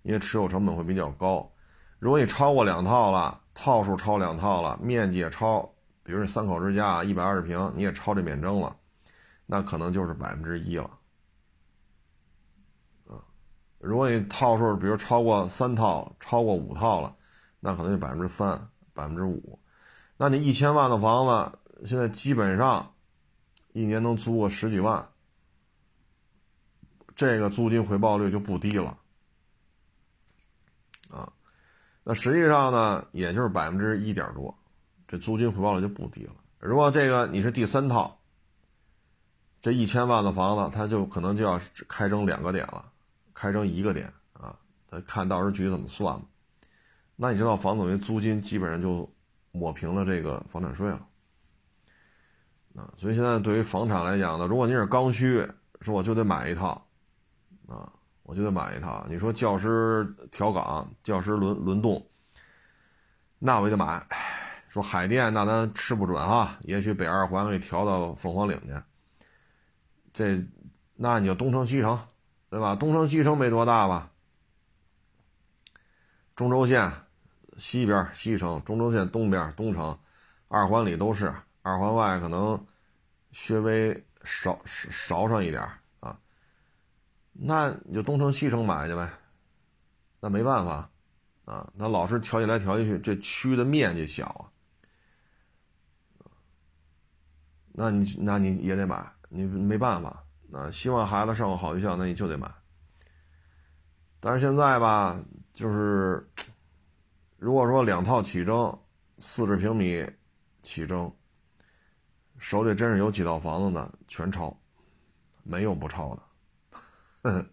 [0.00, 1.52] 因为持有成本会比较高。
[1.98, 5.70] 如果你超过两套了，套数超两套了，面积也超，
[6.02, 8.74] 比如三口之家一百二十平，你也超这免征了，
[9.44, 10.88] 那可能就是百分之一了。
[13.78, 17.14] 如果你套数，比如超过三套、超过五套了，
[17.60, 19.58] 那可能就百分之三、百分之五。
[20.16, 22.92] 那你一千万的房子，现在基本上
[23.72, 25.08] 一年能租个十几万，
[27.14, 28.98] 这个租金回报率就不低了，
[31.10, 31.32] 啊，
[32.02, 34.52] 那实际上呢，也就是百分之一点多，
[35.06, 36.32] 这租金回报率就不低了。
[36.58, 38.18] 如果这个你是第三套，
[39.60, 42.90] 这一千万的房子，它就可能就要开征两个点了，
[43.38, 44.58] 开征一个点啊，
[44.90, 46.26] 咱看到时候具体怎么算吧。
[47.14, 49.08] 那你知道房子为租金基本上就
[49.52, 51.06] 抹平了这个房产税了。
[52.74, 55.48] 啊，所以现在对于房产来讲呢，如果你是刚需，
[55.82, 56.84] 说我就得买一套，
[57.68, 57.92] 啊，
[58.24, 59.06] 我就得买一套。
[59.08, 62.04] 你说教师调岗、教师轮轮动，
[63.38, 64.04] 那我也得买。
[64.68, 68.74] 说海淀，那咱吃不准哈，也许北二环给调到凤凰岭去。
[70.12, 70.44] 这，
[70.96, 71.96] 那你就东城西城，
[72.50, 72.74] 对吧？
[72.74, 74.10] 东城西城没多大吧？
[76.34, 76.92] 中轴线
[77.58, 79.98] 西边西城，中轴线东边东城，
[80.48, 81.34] 二环里都是。
[81.62, 82.66] 二环外可能
[83.32, 85.62] 稍微少少上一点
[86.00, 86.18] 啊，
[87.32, 89.10] 那你就东城西城买去呗，
[90.20, 90.90] 那没办法
[91.44, 94.50] 啊，那老是调起来调进去，这区的面积小
[96.20, 96.30] 啊，
[97.72, 102.52] 那你那你也得买，你没办法啊，希望孩子上个好学校，那你就得买。
[104.20, 105.20] 但是现在吧，
[105.52, 106.28] 就是
[107.36, 108.78] 如果说两套起征，
[109.18, 110.04] 四十平米
[110.62, 111.12] 起征。
[112.40, 114.56] 手里真是有几套房子呢，全抄，
[115.42, 116.22] 没有不抄的，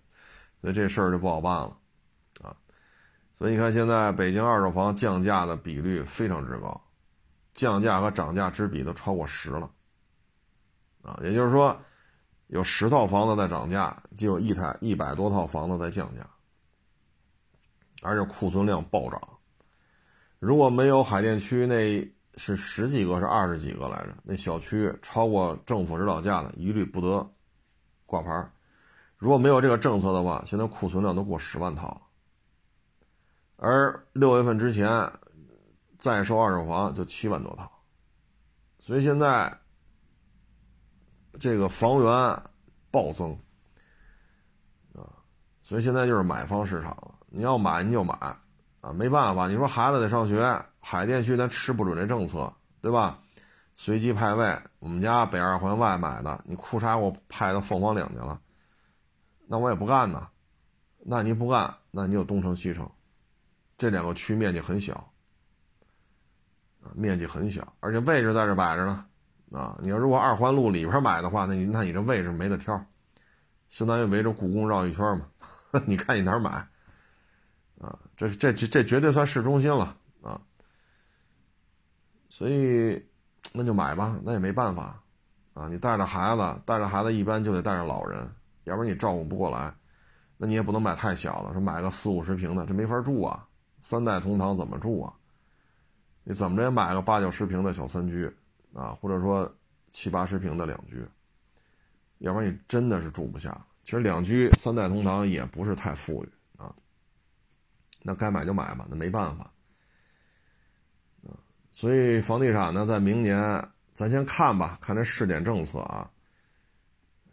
[0.61, 1.75] 所以这事儿就不好办了，
[2.43, 2.55] 啊，
[3.35, 6.79] 所以你看现在北京二手房降价的比率非常之高，
[7.55, 9.67] 降价和涨价之比都超过十了，
[11.01, 11.75] 啊，也就是说，
[12.47, 16.27] 有十套房子在涨价，就有一台一百多套房子在降价，
[18.01, 19.21] 而且库存量暴涨，
[20.39, 22.13] 如果没有海淀区那。
[22.37, 24.13] 是十几个，是二十几个来着？
[24.21, 27.25] 那小区超过政府指导价的，一律不得
[28.05, 28.51] 挂牌。
[29.15, 32.01] 如果没有这个政策的话，现在库存量都过十万套了。
[33.55, 35.09] 而六月份之前
[35.97, 37.71] 在售二手房就七万多套，
[38.79, 39.57] 所以现在
[41.39, 42.43] 这个房源
[42.91, 43.37] 暴增
[44.93, 45.03] 啊，
[45.61, 47.15] 所以现在就是买方市场。
[47.27, 48.13] 你要买你就买
[48.81, 50.65] 啊，没办法，你说孩子得上学。
[50.79, 53.19] 海淀区咱吃不准这政策，对吧？
[53.75, 58.39] 随机派位，我们家北二环外买的，你裤衩给我派到凤凰岭去了，
[59.47, 60.29] 那我也不干呢。
[60.99, 62.89] 那你不干，那你有东城西城，
[63.77, 65.11] 这两个区面积很小
[66.81, 69.05] 啊，面积很小，而且位置在这摆着呢。
[69.51, 72.85] 啊，你要如果二环路里边买的话，那你那你这位置没得挑，
[73.69, 75.27] 相当于围着故宫绕一圈嘛。
[75.85, 76.51] 你看你哪儿买？
[77.79, 80.41] 啊，这这这这绝对算市中心了啊。
[82.29, 83.05] 所以，
[83.53, 85.01] 那就买吧，那也没办法，
[85.53, 88.29] 啊，你带着孩子，带着孩子一般就得带着老人，
[88.63, 89.73] 要不然你照顾不过来，
[90.37, 93.47] 那你也不能买太小的，说买个四五十平的，这没法住啊，
[93.79, 95.13] 三代同堂怎么住啊？
[96.23, 98.35] 你怎么着也买个八九十平的小三居，
[98.75, 99.51] 啊，或者说
[99.91, 101.03] 七八十平的两居，
[102.17, 103.65] 要不然你真的是住不下。
[103.83, 106.75] 其实两居三代同堂也不是太富裕啊，
[108.03, 109.49] 那该买就买吧，那没办法。
[111.71, 113.37] 所以房地产呢，在明年
[113.93, 116.09] 咱先看吧，看这试点政策啊。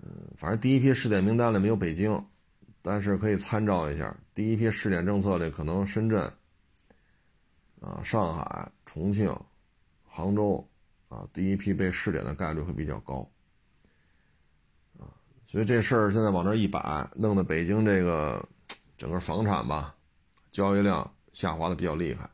[0.03, 2.25] 嗯，反正第一批试点名单里没有北京，
[2.83, 4.15] 但是可以参照一下。
[4.35, 6.23] 第一批试点政策里，可能深圳、
[7.81, 9.33] 啊上海、重庆、
[10.05, 10.69] 杭州
[11.13, 13.31] 啊，第一批被试点的概率会比较高。
[14.99, 15.13] 啊，
[15.45, 18.49] 所以这事儿现在往这一摆，弄得北京这个
[18.97, 19.95] 整个房产吧，
[20.53, 22.31] 交易量下滑的比较厉害。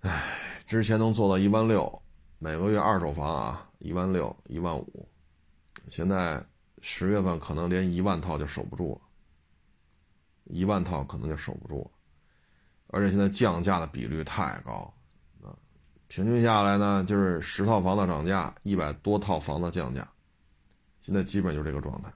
[0.00, 2.02] 唉，之前能做到一万六，
[2.38, 5.06] 每个月二手房啊，一万六、一万五，
[5.88, 6.42] 现在
[6.80, 9.00] 十月份可能连一万套就守不住了，
[10.44, 11.90] 一万套可能就守不住了，
[12.86, 14.94] 而且现在降价的比率太高，
[16.08, 20.08] 平均下来呢，就是十套房子涨价，一百多套房子降价，
[21.00, 22.08] 现在基本就是这个状态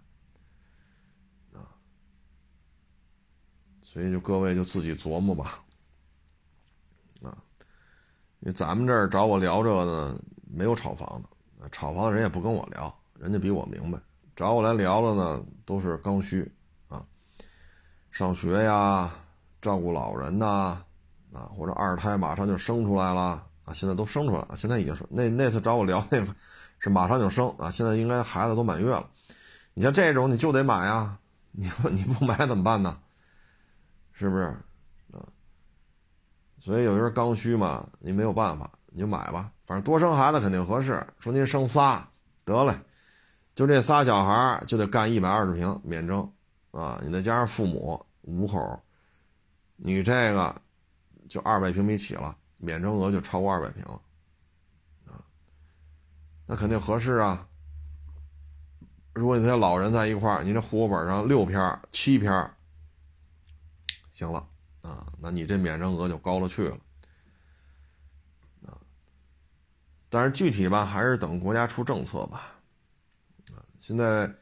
[1.53, 1.67] 啊，
[3.83, 5.65] 所以就各位就自己琢磨吧。
[8.41, 10.17] 因为咱们这儿找我聊这个呢，
[10.49, 11.21] 没有炒房
[11.61, 13.99] 的，炒房的人也不跟我聊，人家比我明白。
[14.37, 16.49] 找我来聊了呢，都是刚需
[16.87, 17.05] 啊，
[18.13, 19.13] 上学呀，
[19.61, 20.85] 照顾老人呐，
[21.33, 26.35] 啊，或者二胎马上就生出来了啊，现在都生出来了，现在已经是那那次找我聊 那个
[26.79, 29.09] 是马上就生啊，现在应该孩子都满月了。
[29.75, 31.19] 你像这种你就得买啊，
[31.53, 32.99] 你你不买怎么办呢？
[34.13, 34.57] 是不是？
[36.61, 39.51] 所以有时候刚需嘛，你没有办法，你就买吧。
[39.65, 41.07] 反正多生孩子肯定合适。
[41.19, 42.07] 说您生仨，
[42.45, 42.75] 得嘞，
[43.55, 46.31] 就这仨小孩就得干一百二十平免征
[46.73, 47.01] 啊！
[47.03, 48.83] 你再加上父母五口，
[49.77, 50.61] 你这个
[51.29, 54.01] 就二百平米起了，免征额就超过二百平了
[55.07, 55.25] 啊！
[56.47, 57.49] 那肯定合适啊！
[59.15, 62.51] 如果你这老人在一块儿，你这户口本上六篇、七篇，
[64.11, 64.47] 行了
[64.83, 66.77] 啊，那你这免征额就高了去了。
[68.67, 68.79] 啊
[70.11, 72.61] 但是具体吧，还是等国家出政策吧。
[73.53, 74.33] 啊，现在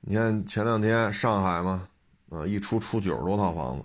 [0.00, 1.88] 你看前两天上海嘛，
[2.30, 3.84] 啊，一出出九十多套房子，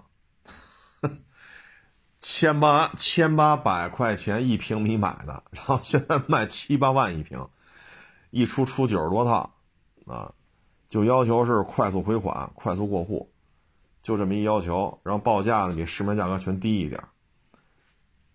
[2.19, 7.47] 千八千八百块钱一平米买的，然后现在卖七八万一平，
[8.29, 9.51] 一出出九十多套，
[10.05, 10.33] 啊，
[10.87, 13.31] 就要求是快速回款、快速过户，
[14.03, 17.03] 就这么一要求，然后报价呢比市面价格全低一点。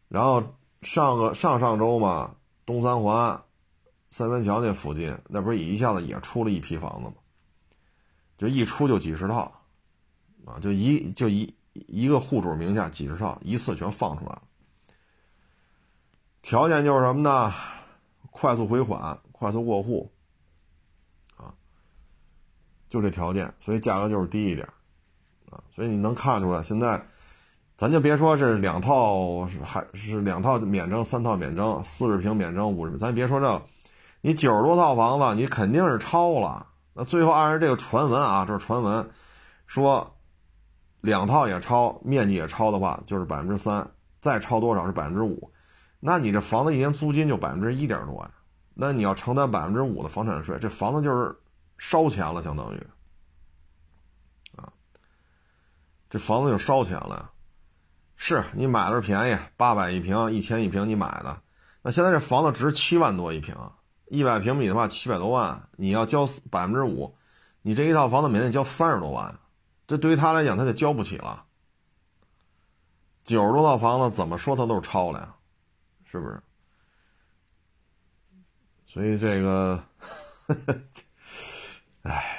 [0.08, 0.42] 然后
[0.82, 2.34] 上个上上周嘛。
[2.66, 3.42] 东三环、
[4.08, 7.12] 三元桥那附近，那不是一下子也出了一批房子吗？
[8.38, 9.52] 就一出就几十套，
[10.46, 14.42] 啊，就一就一一个户主名下几十套，一次全放出来了。
[16.40, 17.52] 条件就是什么呢？
[18.30, 20.10] 快速回款、快速过户，
[21.36, 21.54] 啊，
[22.88, 24.66] 就这条件，所以价格就是低一点，
[25.50, 27.06] 啊，所以你能看出来现在。
[27.76, 33.62] 咱就别说是两套，还是两套免征，三套免征，四十平免征，五十，咱别说这，
[34.20, 36.68] 你九十多套房子，你肯定是超了。
[36.92, 39.10] 那最后按照这个传闻啊，这是传闻，
[39.66, 40.13] 说
[41.04, 43.86] 两套也超，面积也超的话，就是百分之三，
[44.22, 45.52] 再超多少是百分之五，
[46.00, 48.30] 那你这房子一年租金就百分之一点多呀，
[48.72, 51.36] 那你要承担百分之五的房产税，这房子就是
[51.76, 52.86] 烧钱了，相当于，
[54.56, 54.72] 啊，
[56.08, 57.30] 这房子就烧钱了。
[58.16, 61.38] 是你买的是便宜，八百一平，一千一平，你买的。
[61.82, 63.54] 那现在这房子值七万多一平，
[64.06, 67.14] 一百平米的话七百多万，你要交百分之五，
[67.60, 69.38] 你这一套房子每年交三十多万，
[69.86, 71.44] 这对于他来讲他就交不起了。
[73.24, 75.34] 九十多套房子怎么说他都是超了呀，
[76.04, 76.42] 是不是？
[78.86, 79.82] 所以这个，
[82.02, 82.38] 唉，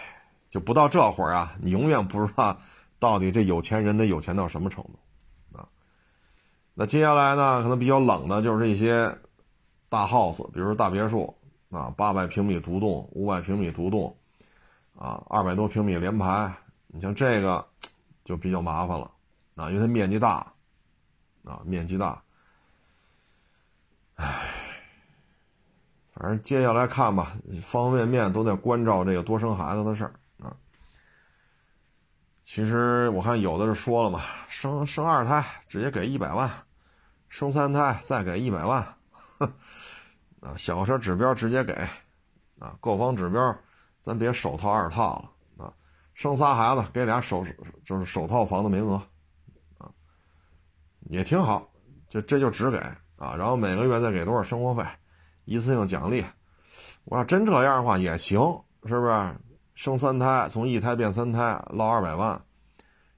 [0.50, 2.58] 就不到这会儿啊，你永远不知道
[3.00, 5.58] 到底这有钱人得有钱到什么程度。
[5.58, 5.68] 啊
[6.76, 7.64] 那接下来呢？
[7.64, 9.18] 可能比较冷的就是这些
[9.90, 11.36] 大 house，比如大别墅
[11.72, 14.16] 啊，八百平米独栋、五百平米独栋，
[14.96, 16.54] 啊，二百多平米连排。
[16.96, 17.68] 你像这个
[18.24, 19.12] 就比较麻烦了
[19.56, 20.54] 啊，因为它面积大
[21.44, 22.24] 啊，面积大。
[24.16, 24.50] 唉，
[26.14, 30.56] 反正接下来看吧，方方面面都在关照这个多生孩子的事儿啊。
[32.42, 36.50] 其实我看有的是说了嘛，生生二胎直接给一百万。
[37.28, 38.82] 生三胎再给一百万，
[40.40, 41.74] 啊，小车指标直接给，
[42.60, 43.54] 啊，购房指标
[44.02, 45.32] 咱别首套二套了，
[46.16, 47.46] 生仨孩子给俩首
[47.86, 48.96] 就是首套房的名额，
[49.78, 49.92] 啊，
[51.10, 51.70] 也挺好，
[52.10, 52.78] 就这就只给
[53.18, 54.84] 啊，然后每个月再给多少生活费，
[55.44, 56.26] 一次性奖励，
[57.04, 58.40] 我要真这样的话也行，
[58.86, 59.36] 是不是？
[59.76, 62.42] 生三胎从一胎变三胎捞二百万，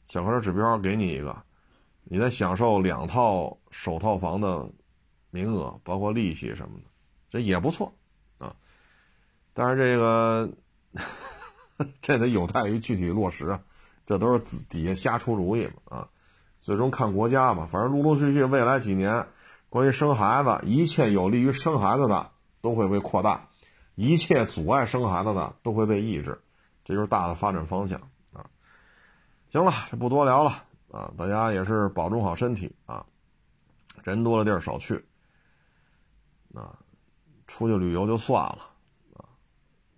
[0.07, 1.43] 小客车指标给你一个。
[2.03, 4.67] 你再享受两套首套房的
[5.29, 6.85] 名额，包括利息什么的，
[7.29, 7.93] 这也不错
[8.39, 8.55] 啊。
[9.53, 10.49] 但是这个
[12.01, 13.61] 这得有待于具体落实啊，
[14.05, 16.09] 这都是底下瞎出主意嘛啊。
[16.61, 19.27] 最终看国家嘛，反正陆陆续续未来几年，
[19.69, 22.31] 关于生孩子，一切有利于生孩子的
[22.61, 23.47] 都会被扩大，
[23.95, 26.41] 一切阻碍生孩子的都会被抑制，
[26.83, 27.99] 这就是大的发展方向
[28.33, 28.49] 啊。
[29.51, 30.63] 行了，这不多聊了。
[30.89, 33.05] 啊，大家也是保重好身体啊！
[34.03, 35.03] 人多的地儿少去，
[36.53, 36.79] 啊，
[37.45, 38.59] 出去旅游就算了，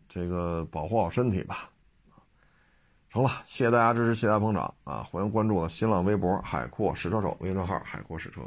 [0.10, 1.69] 这个保护好身体吧，
[3.10, 5.03] 成了，谢谢大家支持，谢谢大家捧场啊！
[5.03, 8.41] 欢迎关注我的新浪微博“海阔试车手”微信号“海阔试车”。